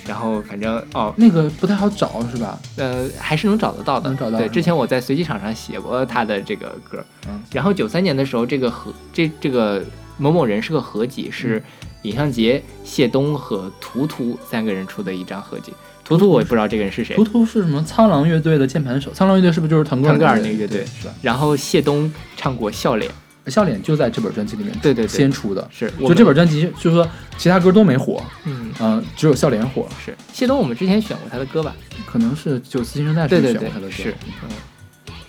[0.07, 2.59] 然后反正哦，那个不太好找是吧？
[2.77, 4.03] 呃，还是能找得到的。
[4.03, 7.03] 对，能找到对之前我在随机场上写过他的这个歌。
[7.27, 9.83] 嗯然后九三年的时候，这个合这这个
[10.19, 11.63] 某某人是个合集，是
[12.03, 15.73] 尹相杰、谢东和图图三个人出的一张合集。
[16.05, 17.23] 图图我也不知道这个人是谁图。
[17.23, 17.83] 图是什么？
[17.85, 19.13] 苍狼乐队的键盘手。
[19.13, 21.15] 苍狼乐队是不是就是腾格尔那那个乐队是吧？
[21.23, 23.09] 然后谢东唱过《笑脸》，
[23.47, 25.09] 笑脸就在这本专辑里面对对对。
[25.09, 25.69] 先出的。
[25.73, 28.73] 是就这本专辑，就是说其他歌都没火，嗯。
[28.81, 30.17] 嗯、只有笑脸火，是。
[30.33, 31.75] 谢东，我们之前选过他的歌吧？
[32.07, 34.15] 可能是九四新生代对对对是选过他的歌，是。
[34.43, 34.49] 嗯。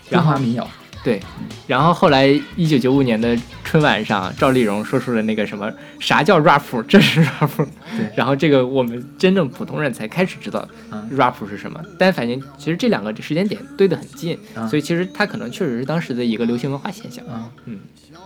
[0.09, 0.69] 中华民谣，
[1.03, 1.19] 对，
[1.65, 7.49] 然后后来一九九五年的春晚上，赵丽蓉说出了那个什么啥叫 rap， 这是 rap，
[7.97, 11.83] 对然后这个我们真正普通人才开始知道嗯 rap 是什么。
[11.97, 17.25] 但反正其实这两个时间点对得很近，啊所以其实它可能确实是当时的一个流行文化现象。
[17.25, 17.79] 啊，嗯，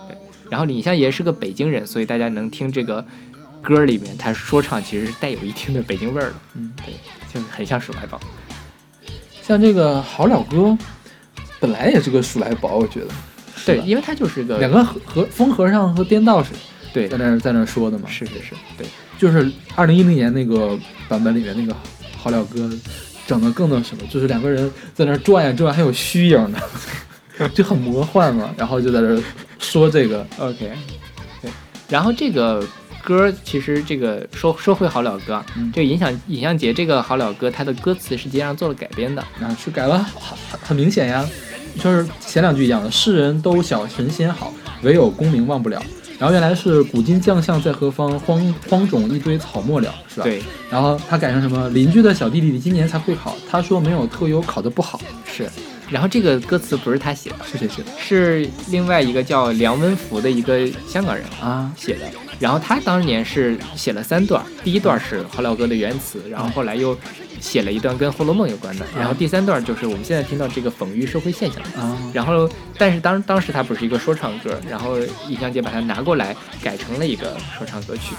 [0.10, 0.18] 对。
[0.50, 3.04] 然后李相爷是个北京人，所以大家能听这个
[3.62, 6.36] 歌里面他说唱其实是带有一定的北京味儿的。
[6.56, 6.94] 嗯，对，
[7.34, 8.20] 就很像鼠来宝。
[9.42, 10.78] 像这个好了哥，
[11.60, 13.08] 本来也是个鼠来宝，我觉得。
[13.66, 16.52] 对，因为他就是个两个和和风和尚和颠道士
[16.94, 18.86] 对在那儿在那儿说的嘛，是是是，对。
[19.18, 20.78] 就是二零一零年那个
[21.08, 21.76] 版本里面那个
[22.18, 22.70] 好了哥，
[23.26, 26.60] 整的更那什么，就是两个人在那儿转呀转，还有虚影呢，
[27.56, 28.54] 就很魔幻嘛。
[28.58, 29.20] 然后就在这
[29.58, 30.72] 说这个，OK，
[31.42, 31.50] 对，
[31.88, 32.62] 然后这个
[33.06, 39.22] 歌其实这个说说回好了歌啊，嗯这个影响尹相杰这个好了歌，它的歌词实际上做了改编的。
[39.40, 41.24] 啊，是改了很很很明显呀，
[41.80, 44.52] 就是前两句一样的，世人都晓神仙好，
[44.82, 45.80] 唯有功名忘不了。
[46.18, 50.24] 然后原来是古今将相在何方，荒荒冢一堆草没了，是吧？。
[50.24, 50.42] 对，
[50.72, 51.70] 然后他改成什么？
[51.70, 55.48] 邻居的小弟弟今年才会考，他说没有特优考得不好，是。
[55.90, 61.72] 然后这个歌词不是他写的，是谁写的是另外一个叫梁文福的一个香港人啊？
[61.78, 62.10] 写的。
[62.40, 66.98] 然后他当年是写了三段，第一段是好老哥的原词，然后后来又
[67.40, 71.62] 写了一段跟《红楼梦》有关的，然后第三段就是我们现在听到这个讽喻社会现象。
[71.82, 74.98] 啊，然后，但是当当时他不是一个说唱歌，然后
[75.30, 78.16] 尹相杰把它拿过来改成了一个说唱歌曲，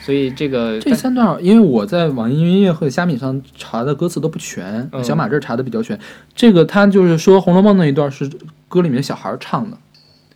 [0.00, 5.04] 所以这个这三段，因为我在网易云音乐和虾米上查的歌词都不全，嗯。
[5.04, 5.98] 小马这儿查的比较全。
[6.34, 8.30] 这个他就是说《红楼梦》那一段是
[8.68, 9.76] 歌里面小孩儿唱的，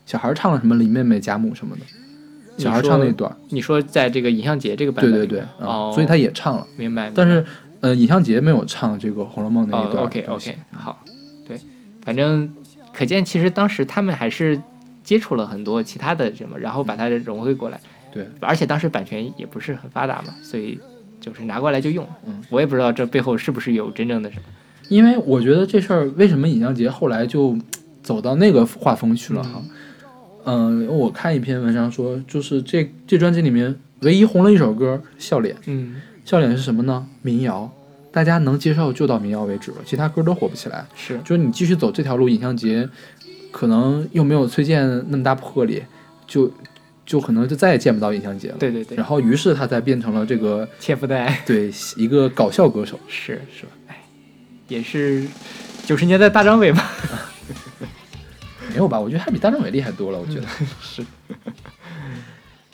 [0.04, 1.82] 小孩儿唱了什么林妹妹、贾母什么的，
[2.56, 3.34] 小孩唱那段。
[3.48, 7.44] 你说在这个尹相杰这个版本对对对面，哦，所以他也唱了，明白，但是
[7.80, 10.04] 呃，尹相杰没有唱这个《红楼梦》那一哦段。
[10.04, 11.04] ，OK OK，好，
[11.46, 11.58] 对，
[12.02, 12.50] 反正
[12.92, 14.60] 可见其实当时他们还是
[15.02, 17.78] 接触了很多其他的什么，然后把它融汇过来，
[18.12, 20.78] 对，而且当时版权也不是很发达嘛，所以
[21.20, 24.42] 就是拿过来就用，嗯，我也不知道这背后是不是有真正的什么，
[24.88, 27.58] 因为我觉得这事儿为什么尹相杰后来就
[28.02, 29.50] 走到那个画风去了哈？
[29.56, 29.70] 嗯、
[30.44, 35.54] 我看一篇文章说，就是这这专辑里面唯一红了一首歌《笑脸》。
[35.66, 37.06] 嗯，笑脸是什么呢？
[37.22, 37.70] 民谣，
[38.12, 40.86] 大家能接受就到民谣为止了，其他歌都火不起来。
[40.94, 42.88] 是，就是你继续走这条路，尹相杰
[43.50, 45.82] 可能又没有崔健那么大魄力，
[46.26, 46.52] 就
[47.06, 48.56] 就可能就再也见不到尹相杰了。
[48.58, 51.42] 对对对然，后于是他才变成了这个 切腹带。
[51.46, 52.98] 对一个搞笑歌手。
[53.08, 54.04] 是是吧，哎，
[54.68, 55.26] 也是
[55.86, 56.90] 九十年代大张伟吧？
[58.70, 58.98] 没有吧？
[58.98, 60.18] 我觉得他比大张伟厉害多了。
[60.18, 60.46] 我觉得、
[60.80, 61.04] 是。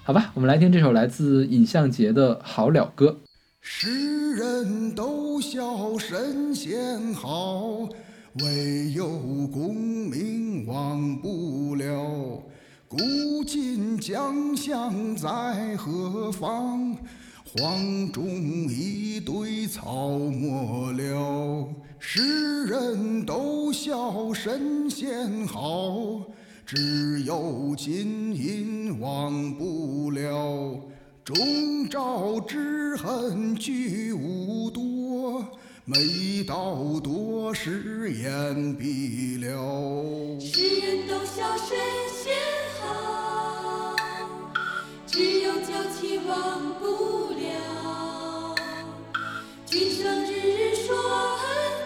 [0.03, 3.07] 好吧，我们来听这首来自尹相杰的《好了歌》。
[3.61, 7.89] 世人都笑神仙好，
[8.43, 9.07] 唯有
[9.49, 12.43] 功名忘不了。
[12.89, 12.99] 古
[13.47, 16.97] 今将相在何方？
[17.53, 21.67] 黄忠一堆草没了。
[21.99, 26.23] 世人都笑神仙好，
[26.65, 30.81] 只有金银忘不了。
[31.25, 35.45] 终朝之恨俱无多，
[35.85, 40.39] 没道多时眼必了。
[40.39, 41.77] 世人都笑神
[42.23, 42.33] 仙
[42.81, 43.70] 好，
[45.13, 48.55] 只有娇妻忘不了。
[49.67, 51.80] 君生日日说恩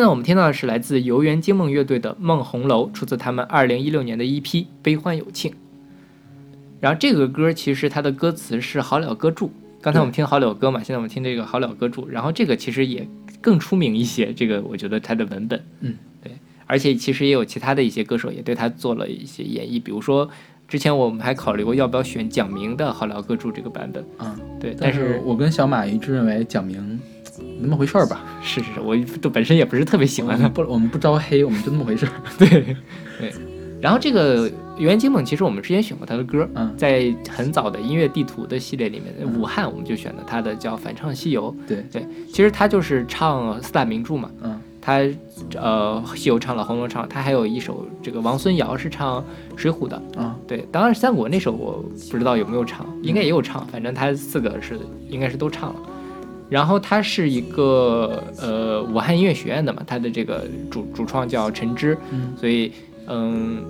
[0.00, 5.50] 现在我们听到的是来自游园惊梦乐队的《梦红楼》，出自他们二零一六年的一批《悲欢有庆》。
[6.80, 9.52] 然后这个歌其实它的歌词是好了歌注，
[9.82, 13.06] 刚才我们听好了歌嘛，现在我们听这个好了歌注，然后这个其实也
[13.42, 16.32] 更出名一些，这个我觉得它的文本，嗯，对，
[16.64, 20.26] 而且其实也有其他的一些歌手也对它做了一些演绎，比如说
[20.66, 26.98] 之前我们还考虑过要不要选蒋明的好了歌注这个版本，嗯，对，但但是我跟小马一致认为蒋明
[27.60, 28.24] 那么回事儿吧。
[28.42, 32.12] 是是是，我都本身也不是特别喜欢他，不，我们不招黑，我们就那么回事儿。
[32.38, 33.32] 对对。
[33.80, 34.46] 然后这个
[34.76, 41.50] 《游园惊梦》，其实我们之前选过他的歌，嗯在很早的音乐地图的系列里面，武汉我们就选了他的叫《反唱西游》。
[41.68, 45.00] 对，对，其实他就是唱四大名著嘛，嗯他
[45.56, 49.24] 呃西游唱了，红楼唱，他还有一首这个王孙瑶是唱
[49.56, 55.80] 水浒的，啊，对，当然三国那首我不知道有没有唱，应该也有唱，反正他四个是应该是都唱了。
[56.50, 62.72] 然后他是一个呃武汉音乐学院的嘛，他的这个主主创叫陈芝，嗯所以
[63.06, 63.62] 嗯，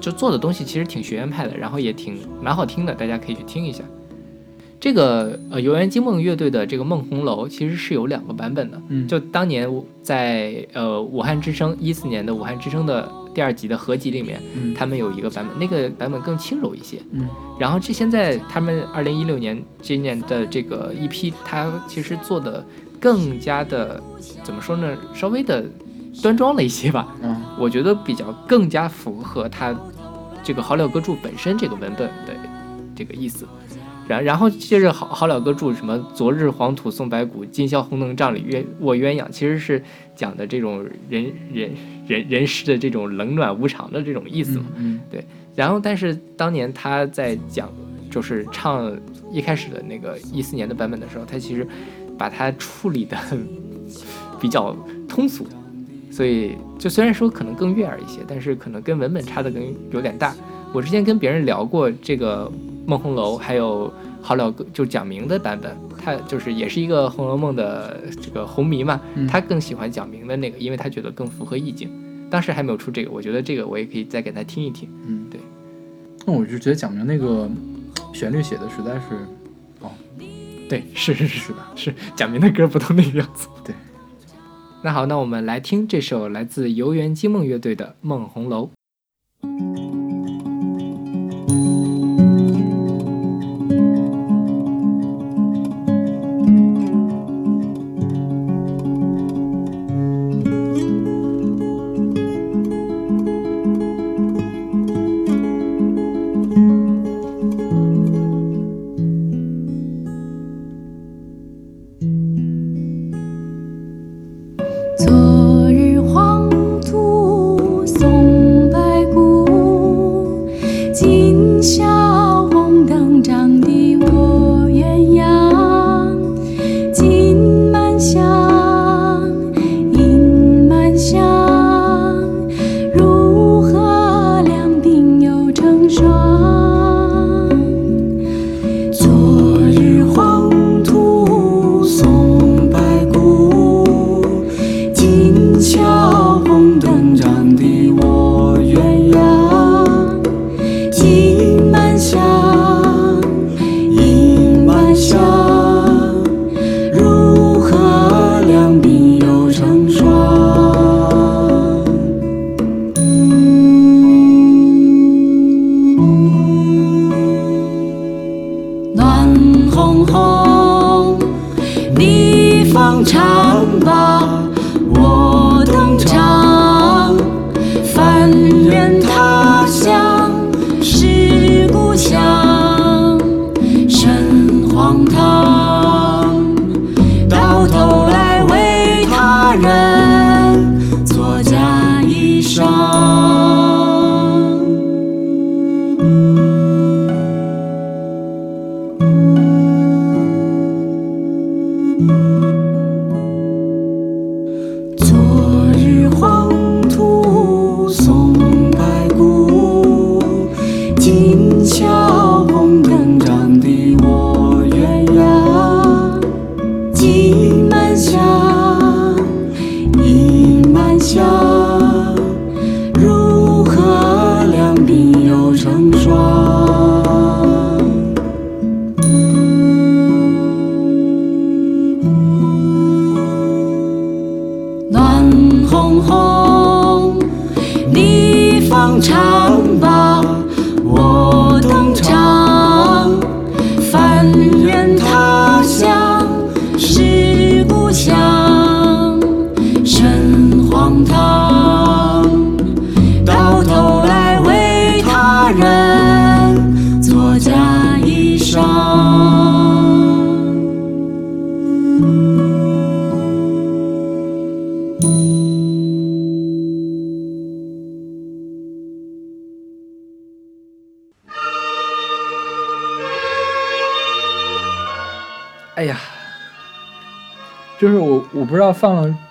[0.00, 3.82] 就做的东西其实挺学院派的，然后也挺蛮好听的，大家可以去听一下。
[4.80, 9.68] 这个呃游园惊梦乐队的这个《梦红楼》其实是有两个版本的，嗯就当年
[10.02, 17.00] 在呃武汉之声一四年的武汉之声的第二集的合集里面，嗯他们有一个版本，那个版本更轻柔一些。
[17.12, 22.66] 嗯然后这现在他们二零一六年今年的这个 EP，它其实做的
[22.98, 24.02] 更加的
[24.42, 24.98] 怎么说呢？
[25.14, 25.64] 稍微的
[26.20, 27.14] 端庄了一些吧。
[27.22, 29.72] 嗯我觉得比较更加符合它
[30.42, 32.34] 这个好了歌注本身这个文本的
[32.96, 33.46] 这个意思。
[34.08, 39.82] 然然后接着好好了歌注什么昨日黄土送白骨，今宵红灯帐里鸳卧鸳鸯，其实是
[40.16, 41.70] 讲的这种人人
[42.06, 44.64] 人人世的这种冷暖无常的这种意思嘛。
[44.76, 44.98] 嗯
[45.54, 47.68] 然后，但是当年他在讲，
[48.08, 48.96] 就是唱
[49.32, 51.66] 一开始的那个一四年的版本的时候，他其实
[52.16, 53.18] 把它处理的
[54.40, 54.74] 比较
[55.08, 55.44] 通俗，
[56.12, 59.60] 所以就虽然说可能更悦耳一些，但是可能跟文本差的更
[59.90, 60.32] 有点大。
[60.72, 62.46] 我之前跟别人聊过这个
[62.88, 63.92] 《梦红楼》，还有
[64.22, 71.90] 好了歌，就蒋明的版本，他就是也是一个《红楼梦》的这个红迷嘛，嗯他更喜欢蒋明的那个，因为他觉得更符合意境。
[72.30, 74.88] 当时还没有出这个，我觉得这个我也可以再给他听一听。
[75.06, 75.38] 嗯，对。
[76.24, 77.46] 那我就觉得蒋明那个
[78.14, 79.16] 旋律写的实在是，
[79.80, 79.90] 哦，
[80.66, 81.70] 对，是是是是吧？
[81.76, 83.48] 是，蒋明的歌不都那个样子？
[83.62, 83.74] 对。
[84.82, 88.64] 那好，那我们来听这首来自游园惊梦乐队的《梦红楼》。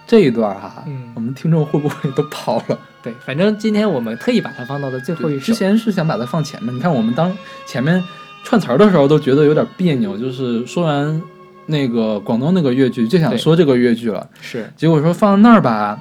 [0.08, 2.80] 这一段哈，嗯我们听众会不会都跑了？
[3.04, 5.46] 对，反正今天我们特意把它放到了最后一首。
[5.46, 7.36] 之前是想把它放前面，你看我们当
[7.66, 8.02] 前面
[8.44, 11.22] 串词儿的时候都觉得有点别扭，就是说完
[11.66, 16.00] 那个广东那个粤剧，就想说这个粤剧了，是结果说放那儿吧，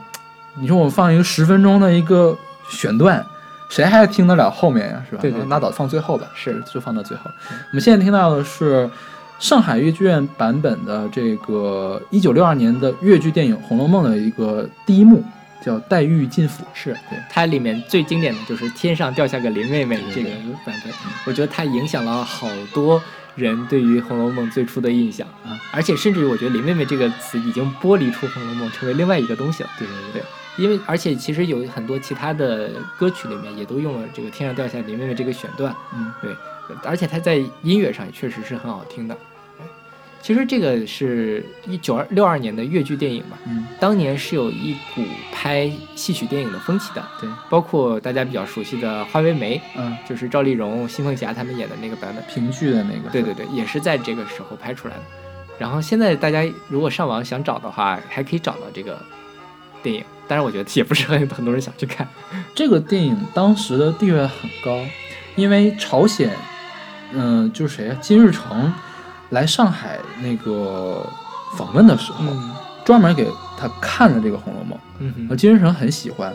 [0.60, 2.36] 你说我放一个十分钟的一个
[2.70, 3.24] 选段，
[3.68, 5.04] 谁还听得了后面呀？
[5.10, 5.22] 是吧？
[5.22, 6.28] 对对对拉倒，放最后吧。
[6.34, 7.24] 是就放到最后。
[7.50, 8.88] 我们现在听到的是
[9.38, 15.22] 上海越剧院版本的这个一九六二年的越剧电影《红楼梦》的一个第一幕，
[15.64, 16.64] 叫黛玉进府。
[16.72, 17.18] 是对。
[17.30, 20.30] 它里面最经典的就是天上掉下个林妹妹这个
[20.64, 20.92] 版本，
[21.26, 23.02] 我觉得它影响了好多
[23.34, 29.70] 人对于《红楼梦》最初的印象啊，而且甚至于我觉得林妹妹这个词已经剥离出《红楼梦》，成为另外一个东西了。
[29.78, 30.22] 对对。
[30.22, 36.34] 对，因为而且其实有很多其他的歌曲里面也都用了这个天上掉下林妹妹这个选段，嗯，对，
[36.84, 39.16] 而且它在音乐上也确实是很好听的。
[40.22, 45.02] 其实这个是一九二六二年的越剧电影嘛，嗯，当年是有一股
[45.32, 53.09] 拍戏曲电影的风气的，对，包括大家比较熟悉的《花为媒》，嗯，就是赵丽蓉、辛凤霞他们演的那个版本，评剧的那个。
[53.10, 55.02] 对对对，也是在这个时候拍出来的。
[55.60, 59.01] 然后现在大家如果上网想找的话，还可以找到这个
[59.80, 62.09] 电影，但是我觉得也不是很很多人想去看。
[62.52, 64.84] 这个电影当时的地位很高，
[65.36, 66.30] 因为朝鲜，
[67.12, 68.72] 嗯、就是谁啊，金日成
[69.30, 71.04] 来上海那个
[71.56, 72.52] 访问的时候，嗯
[72.84, 73.28] 专门给
[73.58, 76.32] 他看了这个《红楼梦》，嗯金日成很喜欢，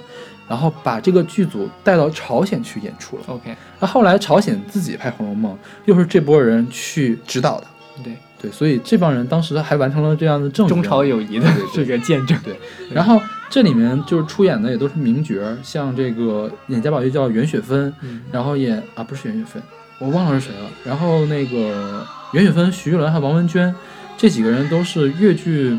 [0.49, 3.23] 然后把这个剧组带到朝鲜去演出了。
[3.27, 5.53] ，OK，那后来朝鲜自己拍《红楼梦》，
[5.85, 7.68] 又是这波人去指导的，
[8.03, 12.38] 对，对，所以这帮人当时还完成了这样的政中朝友谊的 这个见证。
[12.43, 12.60] 对，
[12.93, 13.18] 然后
[13.49, 19.64] 这里面就是出演的也都是名角儿，像这个演贾宝玉叫袁雪芬，嗯然后演啊不是袁雪芬，
[20.02, 20.69] 我忘了是谁了。
[20.84, 23.73] 然后那个袁雪芬、徐玉兰还有王文娟，
[24.18, 25.78] 这几个人都是越剧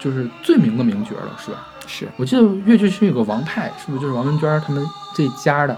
[0.00, 1.68] 就是最名的名角了，是吧？
[1.86, 4.82] 是我记得越剧是有个王派，是不是就是王文娟他们
[5.14, 5.76] 这家的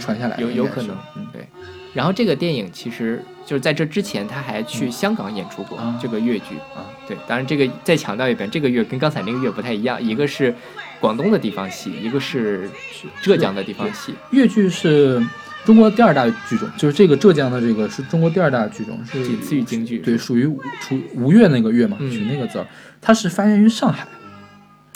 [0.00, 0.42] 传下来的？
[0.42, 1.46] 有有可能，嗯，对。
[1.94, 6.84] 然后这个电影其实就是在这之前，他还去香港演出过啊这个越剧啊。
[7.06, 10.54] 对，当然这个再强调一遍，这个月跟刚才那个月不太一样，一个是
[11.00, 12.70] 广东的地方戏，一个是
[13.22, 14.14] 浙江的地方戏。
[14.30, 15.20] 越剧是
[15.68, 22.66] 中国第二大剧种，就是这个浙江的这个是中国第二大剧种，是仅次于京剧对，属于吴属吴越那个越嘛，嗯取那个字儿，
[23.02, 24.08] 它是发源于上海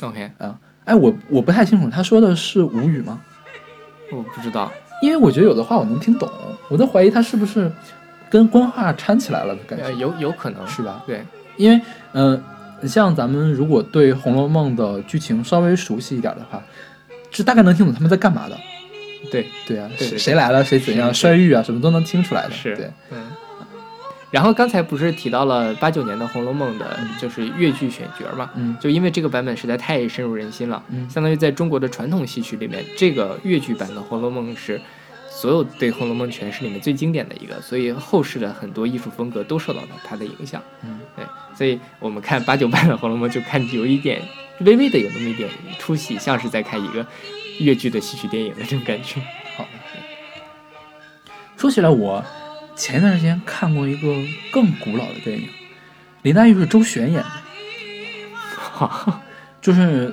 [0.00, 0.58] OK，啊。
[0.86, 3.20] 哎，我我不太清楚，他说的是吴语吗？
[4.10, 4.72] 我不知道。
[5.02, 6.26] 因为我觉得有的话我能听懂，
[6.70, 7.70] 我都怀疑他是不是
[8.30, 11.02] 跟官话掺起来了的感觉，呃，有有可能是吧？
[11.06, 11.22] 对，
[11.58, 11.78] 因为
[12.12, 12.42] 呃，
[12.88, 16.62] 像咱们如果对《红楼梦》的剧情稍微熟悉一点的话，
[17.30, 18.56] 是大概能听懂他们在干嘛的。
[19.30, 22.50] 对，对啊，谁谁来了，谁怎样，是摔玉啊，什么都能听出来的。
[22.52, 23.30] 是对，嗯。
[24.30, 28.50] 然后刚才不是提到了八九年的《红楼梦》的，就是越剧选角嘛？
[28.56, 34.80] 嗯就因为这个版本实在太深入人心了，嗯相当于在中国的传统戏曲里面，这个越剧版的《红楼梦》是
[35.28, 40.62] 所有对《红楼梦》诠释里面最经典的一个，所以后世的很多艺术风格都受到了它的影响。
[40.82, 44.22] 嗯，对，所以我们看八九版的《红楼梦》，就看有一点
[44.60, 45.46] 微微的有那么一点
[45.78, 47.06] 出戏，像是在看一个
[47.62, 49.20] 越剧的戏曲电影的这种感觉。
[49.56, 49.70] 好的。
[51.56, 52.24] 说起来，我
[52.74, 54.08] 前一段时间看过一个
[54.52, 55.48] 更古老的电影，
[56.22, 57.22] 林黛玉是周璇演
[58.80, 59.20] 的，
[59.60, 60.12] 就是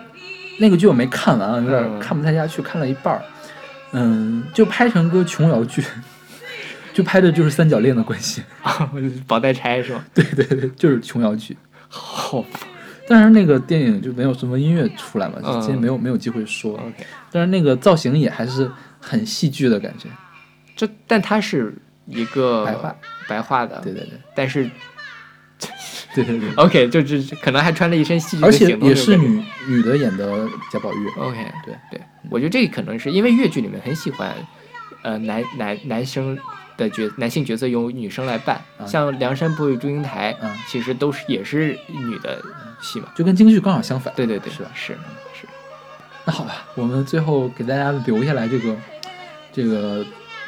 [0.59, 3.23] 那个剧我没看完啊，有点嗯看不太下去，看了一半儿。
[3.93, 5.84] 嗯，就拍成个琼瑶剧，
[6.93, 8.91] 就拍的就是三角恋的关系啊。
[9.26, 10.05] 宝黛钗是吧？
[10.13, 11.57] 对对对，就是琼瑶剧。
[11.88, 12.59] 好吧
[13.10, 16.73] 但是那个电影就没有什么音乐出来嘛，今天没有没有机会说。
[16.73, 18.69] ，OK，但是那个造型也还是
[18.99, 20.07] 很戏剧的感觉。
[20.76, 21.73] 这但它是
[22.06, 22.95] 一个白话
[23.27, 24.11] 白话的，对对对。
[24.36, 24.69] 但是
[26.14, 31.07] 对对对，OK，就是可能还穿了一身戏剧而且也是女女的演的贾宝玉。
[31.18, 34.34] OK，对对，我觉得这个可能是因为越剧里面很喜欢，
[35.02, 36.38] 呃，男男男生
[36.80, 42.41] 的角男性角色由女生来扮，啊像《梁山伯与祝英台》啊其实都是也是女的
[42.81, 43.10] 戏嘛。
[43.15, 44.11] 就跟京剧刚好相反。
[44.15, 44.72] 对对对，是吧？
[44.73, 44.93] 是
[45.39, 45.47] 是，
[46.26, 48.76] 那好吧，我们最后给大家留下来这个
[49.51, 50.03] 这个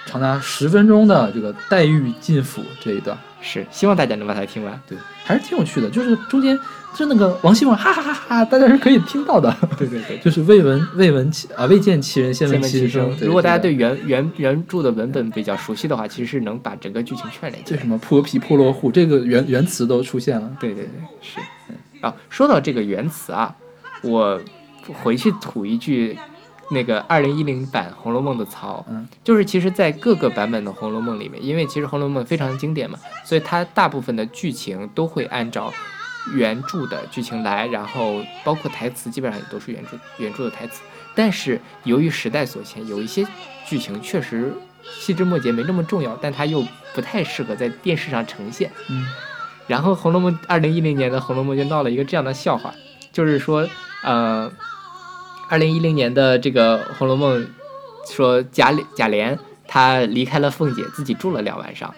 [0.06, 4.82] 长达十分钟的这个黛玉进府这一段，是，希望大家能把它听完。
[4.88, 5.90] 对，还是挺有趣的。
[5.90, 6.58] 就是中间
[6.94, 9.56] 就那个王熙凤哈哈哈哈，大家是可以听到的。
[9.78, 10.18] 对对对。
[10.20, 13.28] 就是未闻未闻其啊未见其人，先先闻其声声。。
[13.28, 17.88] 如果大家对原原原著的文本比较熟悉的话，其实是能把整个剧情串联起来这什。
[17.88, 20.52] 么泼皮破落户，这个原原词都出现了。
[20.60, 20.92] 对对对，
[21.22, 21.40] 是。
[22.02, 23.56] 啊，说到这个原词啊，
[24.02, 24.40] 我
[25.04, 26.18] 回去吐一句，
[26.72, 35.72] 那个二零一零版《红楼梦》的槽，嗯，就是其实，在各个版本的《红楼梦》里面，因为其实《红楼梦》非常经典嘛，所以它大部分的剧情都会按照
[36.34, 40.82] 原著的剧情来，然后包括台词基本上也都是原著原著的台词。
[41.16, 43.26] 但是由于时代所限，有一些
[43.68, 44.54] 剧情确实
[44.84, 48.72] 细枝末节没那么重要，但它又不太适合在电视上呈现。
[48.90, 49.06] 嗯
[49.68, 52.74] 然后《红楼梦》二零一零年的《红楼梦》就闹了一个这样的笑话，
[53.14, 53.66] 就是说，
[54.04, 54.52] 呃，
[55.48, 57.42] 二零一零年的这个《红楼梦》
[58.14, 59.38] 说贾琏贾琏
[59.68, 61.94] 他离开了凤姐，自己住了两晚上，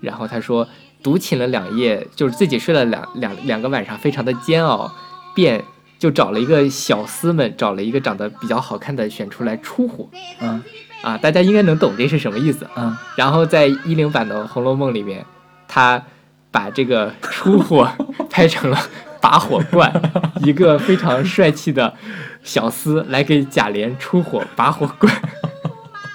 [0.00, 0.68] 然后他说
[1.06, 4.90] 独寝了两夜，就是自己睡了两两两个晚上，非常的煎熬，
[5.36, 5.62] 便
[6.00, 10.08] 就找了一个小厮们，找了一个长得比较好看的选出来出火。
[10.40, 10.60] 嗯。
[11.02, 12.66] 啊，大家应该能懂这是什么意思。
[12.74, 15.24] 嗯，然后在一零版的《红楼梦》里面，
[15.68, 16.02] 他
[16.50, 17.88] 把这个出火
[18.28, 18.76] 拍成了
[19.20, 19.92] 拔火罐，
[20.42, 21.94] 一个非常帅气的
[22.42, 25.14] 小厮来给贾琏出火拔火罐，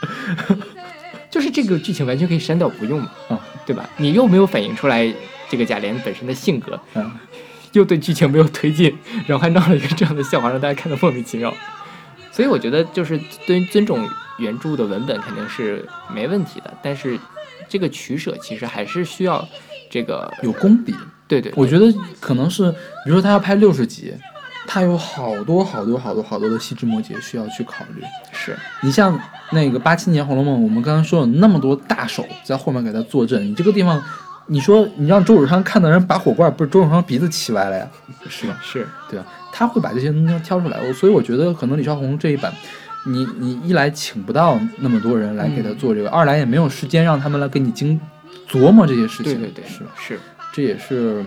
[1.32, 3.40] 就是这个剧情完全可以删掉不用嘛，啊
[3.72, 3.90] 对吧？
[3.98, 5.12] 你又没有反映出来
[5.50, 7.10] 这个贾琏本身的性格，嗯
[7.72, 8.94] 又对剧情没有推进，
[9.26, 11.54] 然后还闹了一个这样的笑话，让大家看得莫名其妙。
[12.34, 14.06] 所以我觉得，就是对于尊重
[14.38, 17.18] 原著的文本肯定是没问题的，但是
[17.70, 19.48] 这个取舍其实还是需要
[19.90, 20.94] 这个有功底。
[21.28, 21.86] 对对，我觉得
[22.20, 22.70] 可能是，
[23.06, 24.14] 比如说他要拍六十集，
[24.68, 28.04] 他有好多好多好多好多的细枝末节需要去考虑。
[28.32, 29.20] 是你像
[29.52, 34.02] 那个八七年《红楼梦》，我们刚刚说了那么多大手在后面给他坐镇，你这个地方，
[34.48, 37.88] 你说你让周汝昌看到人拔火罐，不是周汝昌鼻子起歪了呀，
[38.30, 38.60] 是吧？
[38.64, 39.26] 是，对吧？
[39.52, 42.54] 他会把这些东西挑出来，我所以我觉得可能李少红这一版，
[43.06, 48.00] 你你一来请不到那么多人来给他做这个，二来也没有时间让他们来给你精
[48.50, 49.92] 琢磨这些事情，对对对，是吧？
[49.98, 50.20] 是，
[50.54, 51.24] 这也是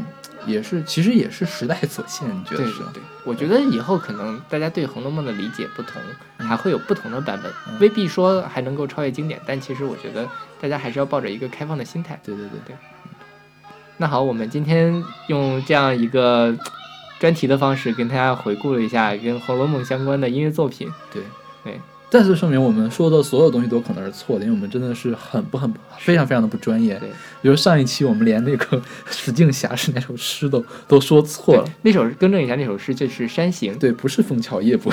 [0.47, 2.83] 也是其实也是时代所限，你觉得是？
[3.25, 6.01] 我觉得以后可能大家对《红楼梦》的理解不同，
[6.39, 10.29] 还会有不同的版本，嗯未必说还能够超越经典，但其实我觉得
[10.61, 12.21] 大家还是要抱着一个开放的心态。
[12.25, 12.77] 对对对对
[13.97, 16.55] 那好，我们今天用这样一个
[17.21, 20.93] 专题的方式跟大家回顾了一下跟《红楼梦》相关的音乐作品。
[21.12, 21.23] 对
[21.62, 21.81] 对，
[22.15, 25.69] 再次声明，我们说的所有东西都可能是错的，因为我们真的是很不很
[25.99, 26.97] 非常非常的不专业。
[27.01, 27.09] 对，
[27.43, 28.81] 比如上一期我们连那个
[29.11, 31.65] 石敬霞是哪首诗都都说错了。
[31.82, 33.74] 那首更正一下，那首诗就是《山行》。
[33.81, 34.93] 对，不是《枫桥夜泊》，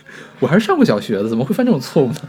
[0.38, 2.20] 我还是上过小学的，怎么会犯这种错误呢？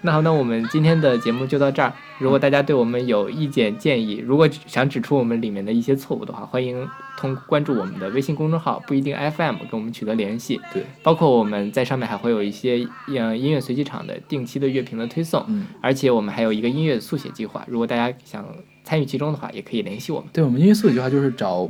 [0.00, 1.92] 那好，那我们今天的节目就到这儿。
[2.18, 10.60] 如果大家对我们有意见建议，如果想指出我们里面的一些错误的话，欢迎通关注我们的微信公众号“不一定 FM” 跟我们取得联系。
[10.72, 17.64] 对，包括我们在上面还会有一些呃音乐随机场的定期的乐评的推送，嗯，而且我们还有一个音乐速写计划。
[17.68, 18.46] 如果大家想
[18.84, 20.28] 参与其中的话，也可以联系我们。
[20.32, 21.68] 对我们音乐速写计划就是找，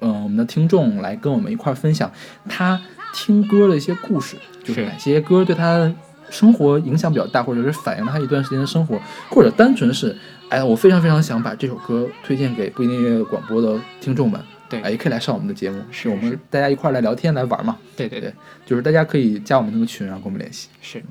[0.00, 2.12] 嗯、我们的听众来跟我们一块儿分享
[2.46, 2.78] 他
[3.14, 5.92] 听歌的一些故事，就是是哪些歌对他
[6.30, 8.98] 生活影响比较大，或者是反映了他一段时间的生活，
[9.28, 10.16] 或者单纯是，
[10.48, 18.20] 哎，我非常非常想把这首歌推荐给不一定音乐广播的听众们，对，哎，也可以来上我们的节目，是我们大家一块来聊天来玩嘛，对对。
[18.20, 18.32] 对，
[18.64, 21.02] 就是大家可以加我们那个群，然后跟我们联系，是，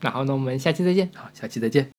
[0.00, 1.97] 然后呢，我们下期再见，好，下期再见。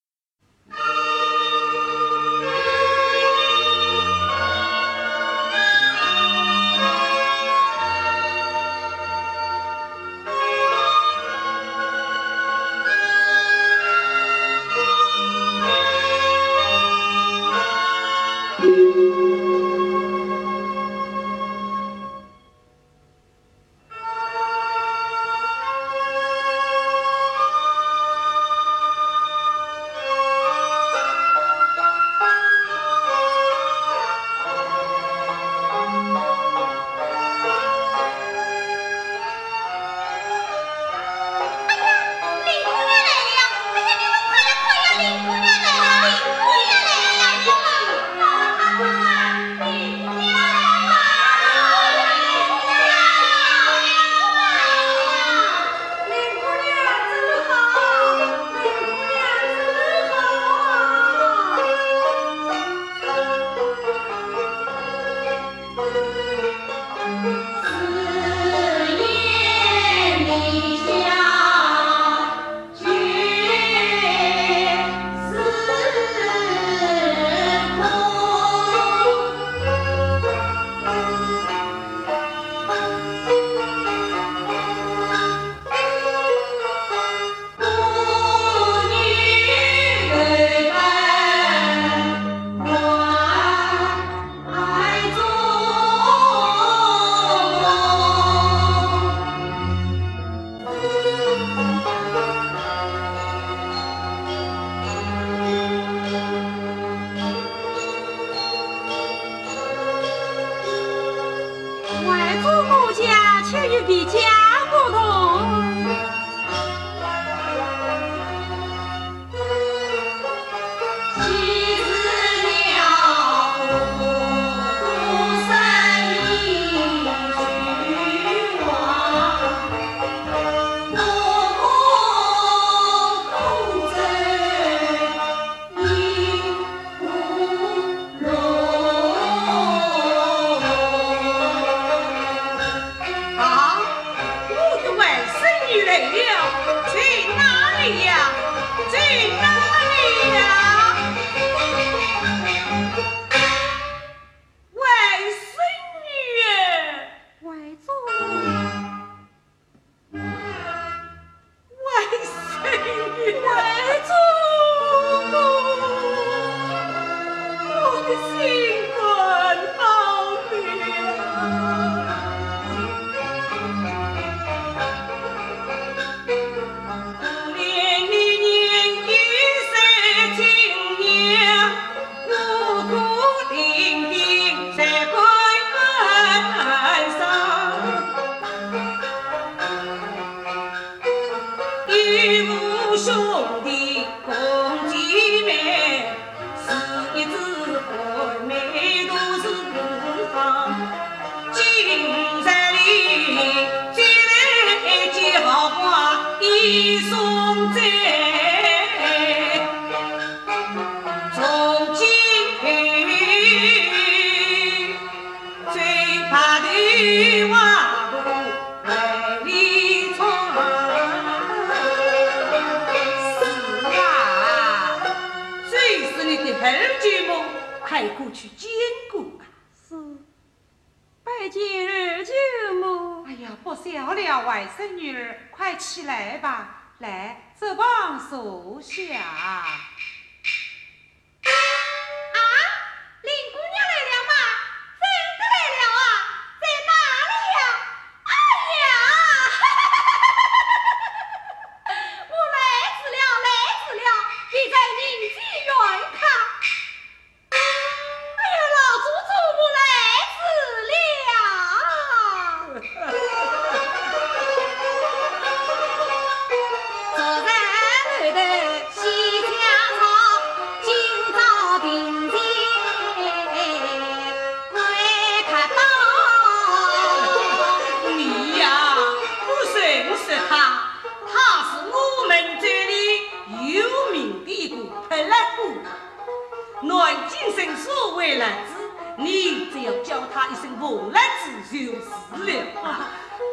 [290.34, 292.01] 他一声无赖子就是
[292.43, 292.51] 了。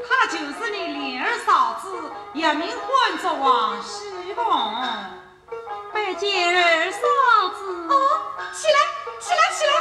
[0.09, 4.45] 他就是你莲儿嫂子，原名唤作王熙凤。
[5.93, 6.99] 拜见二嫂
[7.57, 7.89] 子。
[7.89, 7.95] 哦，
[8.53, 8.79] 起来，
[9.21, 9.73] 起来，起来。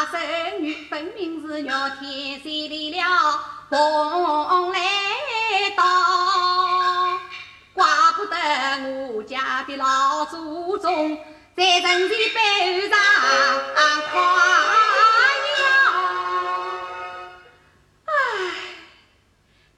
[0.00, 4.78] 的外甥女，分明是绕天山来了蓬莱
[5.76, 5.82] 岛。
[7.74, 7.84] 怪
[8.16, 8.36] 不得
[9.14, 11.18] 我家的老祖宗
[11.56, 12.98] 在人前背上
[14.10, 14.16] 夸
[15.58, 15.60] 耀。
[18.06, 18.10] 唉，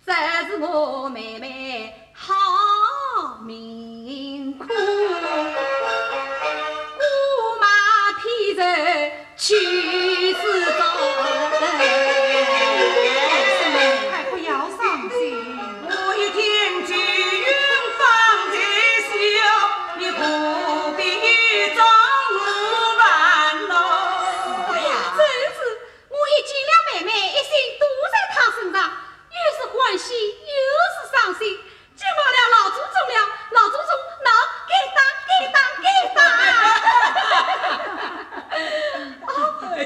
[0.07, 0.13] 这
[0.49, 4.73] 是我妹妹好命苦，姑
[7.61, 7.67] 妈
[8.21, 8.63] 披着
[9.37, 9.55] 去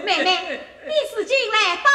[0.06, 1.90] 妹妹，你使劲来到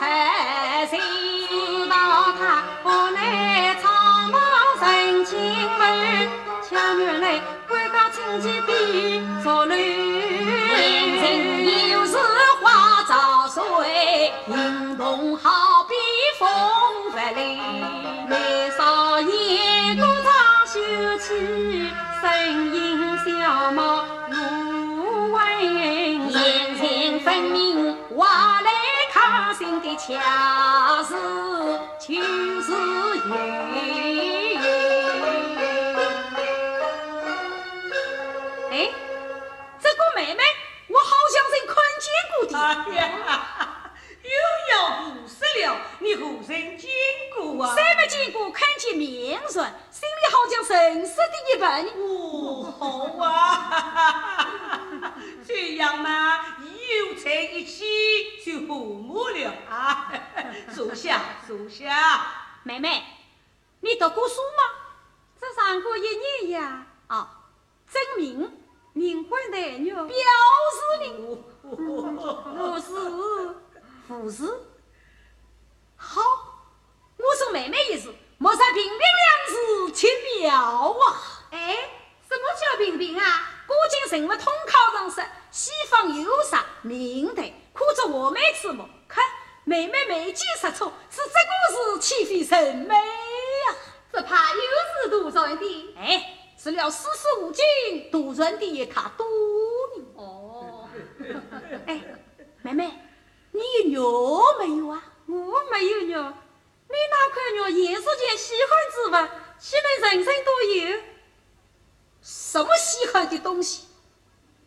[0.00, 0.08] 刚
[0.86, 0.98] 出世。
[1.88, 1.92] 到
[2.38, 4.36] 她何来苍茫
[4.80, 6.28] 人情味，
[6.68, 9.97] 恰原来官家亲戚比作乱。
[30.08, 31.12] 恰是
[32.00, 34.58] 青丝银。
[38.70, 38.88] 哎，
[39.78, 40.42] 这个妹妹，
[40.86, 42.56] 我好像是看见过的。
[42.58, 42.64] 哎
[42.96, 44.30] 呀，又
[44.72, 44.76] 要
[45.10, 46.77] 不是了，你何曾见过
[47.60, 47.74] 啊？
[47.74, 48.50] 谁没见过？
[48.50, 51.22] 看见面人，心里好像认识的
[51.52, 51.84] 一般。
[51.96, 52.82] 哦，好
[53.24, 55.14] 啊，
[55.46, 56.64] 这样嘛，以
[57.02, 57.84] 后在一起
[58.44, 60.12] 就和睦了啊。
[60.74, 62.32] 坐下，坐下。
[62.62, 63.02] 妹妹，
[63.80, 64.62] 你读过书吗？
[65.40, 66.02] 只上过一
[66.46, 66.86] 年呀。
[67.06, 67.44] 啊，
[67.90, 68.52] 证明
[68.92, 70.12] 名官男女表示
[71.00, 71.08] 你
[71.62, 72.90] 我是
[74.06, 74.60] 护士。
[75.96, 76.20] 好，
[77.18, 80.08] 我说妹妹一事，莫说平平两字轻
[80.40, 81.20] 妙啊。
[81.50, 81.76] 哎，
[82.28, 83.50] 什么叫平平啊？
[83.66, 85.20] 古今人物通考常识，
[85.50, 87.52] 西方有啥明白？
[87.74, 89.24] 可着我妹此目，看
[89.64, 93.76] 妹妹眉间识错，是这个是岂非神美呀、
[94.12, 94.60] 只怕又
[95.02, 95.94] 是杜撰的。
[95.98, 97.64] 哎，除了四书五经
[98.10, 99.26] 杜撰的也太多
[99.96, 100.04] 呢。
[100.14, 100.88] 哦，
[101.86, 102.00] 哎，
[102.62, 102.90] 妹妹，
[103.50, 105.02] 你有肉没有啊？
[105.26, 106.32] 我没有肉。
[106.88, 109.10] 你那块肉也是件稀罕之物，
[109.58, 110.98] 岂能人人都有？
[112.22, 113.84] 什么稀罕的东西？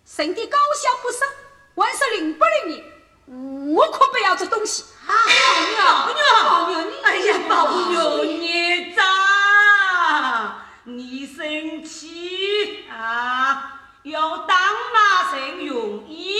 [0.06, 1.28] 神的高香不深，
[1.76, 2.84] 万是灵不灵验，
[3.76, 4.84] 我可不要这东西。
[5.08, 5.14] 啊，
[6.08, 9.06] 宝娘，宝娘你哎呀，宝娘孽障，
[10.84, 13.78] 你生气啊？
[14.04, 14.58] 要当
[14.92, 16.36] 马成容易，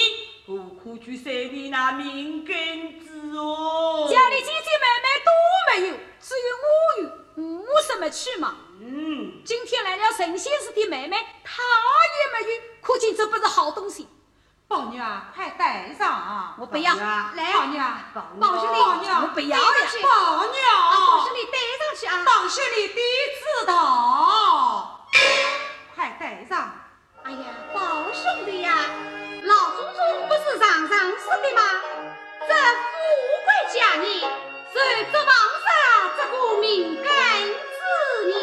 [0.48, 4.08] 何苦去生你那命根子哦？
[4.12, 5.32] 家里姐姐妹妹都
[5.72, 8.56] 没有，只有我有，我什么去嘛？
[8.80, 14.08] 嗯，今天来了神仙似的妹妹，她也没有，可见这不是好东西。
[14.68, 16.56] 宝娘快带上啊！
[16.58, 17.98] 我不要，来，宝娘，
[18.40, 19.64] 宝兄弟，我不要呀，
[20.02, 20.64] 宝娘，
[20.96, 22.24] 宝兄弟带上去啊！
[22.26, 22.94] 当是你的
[23.36, 25.06] 知道，
[25.94, 26.72] 快带上。
[27.24, 27.80] 哎呀，宝
[28.14, 28.74] 兄弟呀，
[29.44, 31.62] 老祖宗不是常常说的吗？
[32.48, 32.94] 这富
[33.46, 34.04] 贵佳人，
[34.74, 34.76] 受
[35.12, 35.30] 着皇
[35.64, 35.68] 上
[36.18, 36.66] 这个敏
[37.04, 37.08] 感
[37.48, 37.80] 之
[38.28, 38.36] 念。